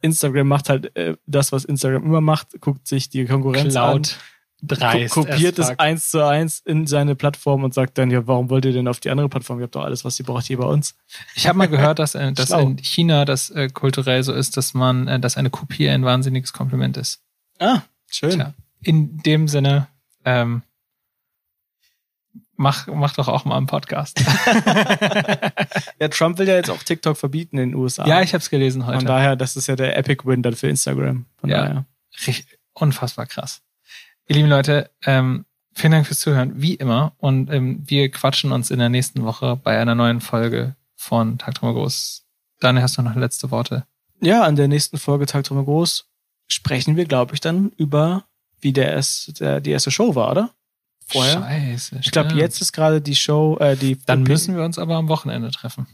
[0.00, 4.16] Instagram macht halt äh, das, was Instagram immer macht, guckt sich die Konkurrenz an, Cloud
[4.62, 5.12] dreist.
[5.14, 8.64] ko kopiert es eins zu eins in seine Plattform und sagt dann, ja, warum wollt
[8.64, 9.58] ihr denn auf die andere Plattform?
[9.58, 10.94] Ihr habt doch alles, was ihr braucht hier bei uns.
[11.34, 14.72] Ich habe mal gehört, dass, äh, dass in China das äh, kulturell so ist, dass
[14.74, 17.20] man, äh, dass eine Kopie ein wahnsinniges Kompliment ist.
[17.58, 18.30] Ah, schön.
[18.32, 19.88] Tja, in dem Sinne,
[20.24, 20.62] ähm,
[22.56, 24.22] mach, mach doch auch mal einen Podcast.
[26.00, 28.04] Ja, Trump will ja jetzt auch TikTok verbieten in den USA.
[28.06, 29.04] ja, ich habe es gelesen Von heute.
[29.06, 31.26] daher, das ist ja der Epic Win dann für Instagram.
[31.36, 31.62] Von Ja.
[31.62, 31.84] daher.
[32.26, 33.62] Richtig, unfassbar krass.
[34.26, 35.44] Ihr lieben Leute, ähm,
[35.74, 37.14] vielen Dank fürs Zuhören, wie immer.
[37.18, 41.56] Und ähm, wir quatschen uns in der nächsten Woche bei einer neuen Folge von Tag
[41.56, 42.24] Traum Groß.
[42.60, 43.84] Daniel, hast du noch letzte Worte?
[44.20, 46.08] Ja, an der nächsten Folge Tag Trumme Groß
[46.46, 48.24] sprechen wir, glaube ich, dann über,
[48.60, 50.50] wie der, erst, der die erste Show war, oder?
[51.06, 51.40] Vorher?
[51.42, 52.00] Scheiße.
[52.02, 55.08] Ich glaube, jetzt ist gerade die Show, äh, die Dann müssen wir uns aber am
[55.08, 55.88] Wochenende treffen.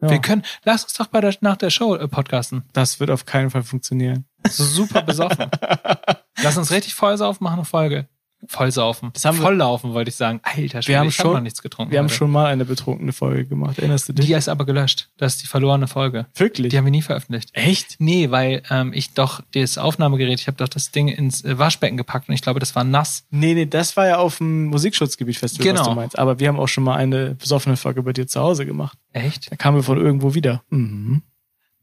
[0.00, 2.62] ja, Wir können, lass uns doch bei der, nach der Show äh, podcasten.
[2.72, 4.26] das wird auf keinen Fall funktionieren.
[4.48, 5.46] So super besoffen.
[6.42, 8.08] lass uns richtig vollsaufen, machen eine Folge.
[8.46, 9.10] Vollsaufen.
[9.12, 10.40] Das haben wir- Volllaufen, wollte ich sagen.
[10.42, 11.92] Alter, Schwede, haben ich hab schon- noch nichts getrunken.
[11.92, 12.14] Wir haben heute.
[12.14, 13.78] schon mal eine betrunkene Folge gemacht.
[13.78, 14.24] Erinnerst du dich?
[14.24, 15.10] Die ist aber gelöscht.
[15.18, 16.24] Das ist die verlorene Folge.
[16.34, 16.70] Wirklich?
[16.70, 17.50] Die haben wir nie veröffentlicht.
[17.52, 17.96] Echt?
[17.98, 21.98] Nee, weil ähm, ich doch das Aufnahmegerät, ich habe doch das Ding ins äh, Waschbecken
[21.98, 23.24] gepackt und ich glaube, das war nass.
[23.28, 25.90] Nee, nee, das war ja auf dem Musikschutzgebiet-Festival, was Genau.
[25.90, 26.18] du meinst.
[26.18, 28.96] Aber wir haben auch schon mal eine besoffene Folge bei dir zu Hause gemacht.
[29.12, 29.52] Echt?
[29.52, 30.62] Da kamen wir von irgendwo wieder.
[30.70, 31.20] Mhm.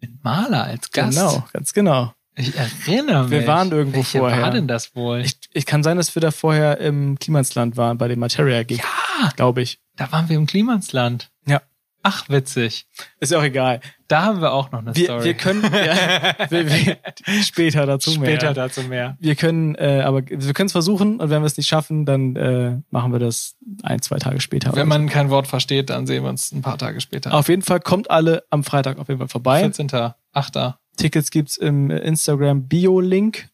[0.01, 1.16] Mit Maler als Gast.
[1.18, 2.14] Genau, ganz genau.
[2.38, 3.48] Ich erinnere Wir mich.
[3.48, 4.42] waren irgendwo Welche vorher.
[4.44, 5.22] war denn das wohl?
[5.22, 8.78] Ich, ich kann sein, dass wir da vorher im Klimansland waren, bei dem Materia Gig,
[8.78, 9.80] ja, glaube ich.
[9.96, 11.32] da waren wir im Klimansland.
[11.48, 11.62] Ja.
[12.04, 12.86] Ach, witzig.
[13.20, 13.82] Ist ja auch egal.
[14.08, 15.26] Da haben wir auch noch eine Wir, Story.
[15.26, 16.98] wir können ja, wir, wir,
[17.44, 18.30] später dazu mehr.
[18.40, 19.18] Später dazu mehr.
[19.20, 22.36] Wir können, äh, aber wir können es versuchen und wenn wir es nicht schaffen, dann
[22.36, 24.74] äh, machen wir das ein, zwei Tage später.
[24.76, 27.32] Wenn man kein Wort versteht, dann sehen wir uns ein paar Tage später.
[27.32, 27.36] so.
[27.36, 29.66] Auf jeden Fall kommt alle am Freitag auf jeden Fall vorbei.
[29.66, 30.76] 14.8.
[30.98, 33.50] Tickets gibt's im Instagram Bio-Link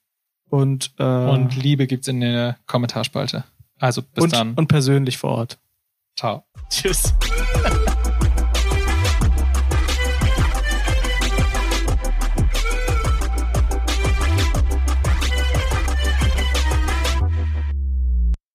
[0.49, 3.43] und, äh, Und Liebe gibt's in der Kommentarspalte.
[3.79, 4.53] Also bis und, dann.
[4.55, 5.59] und persönlich vor Ort.
[6.15, 6.45] Ciao.
[6.69, 7.13] Tschüss.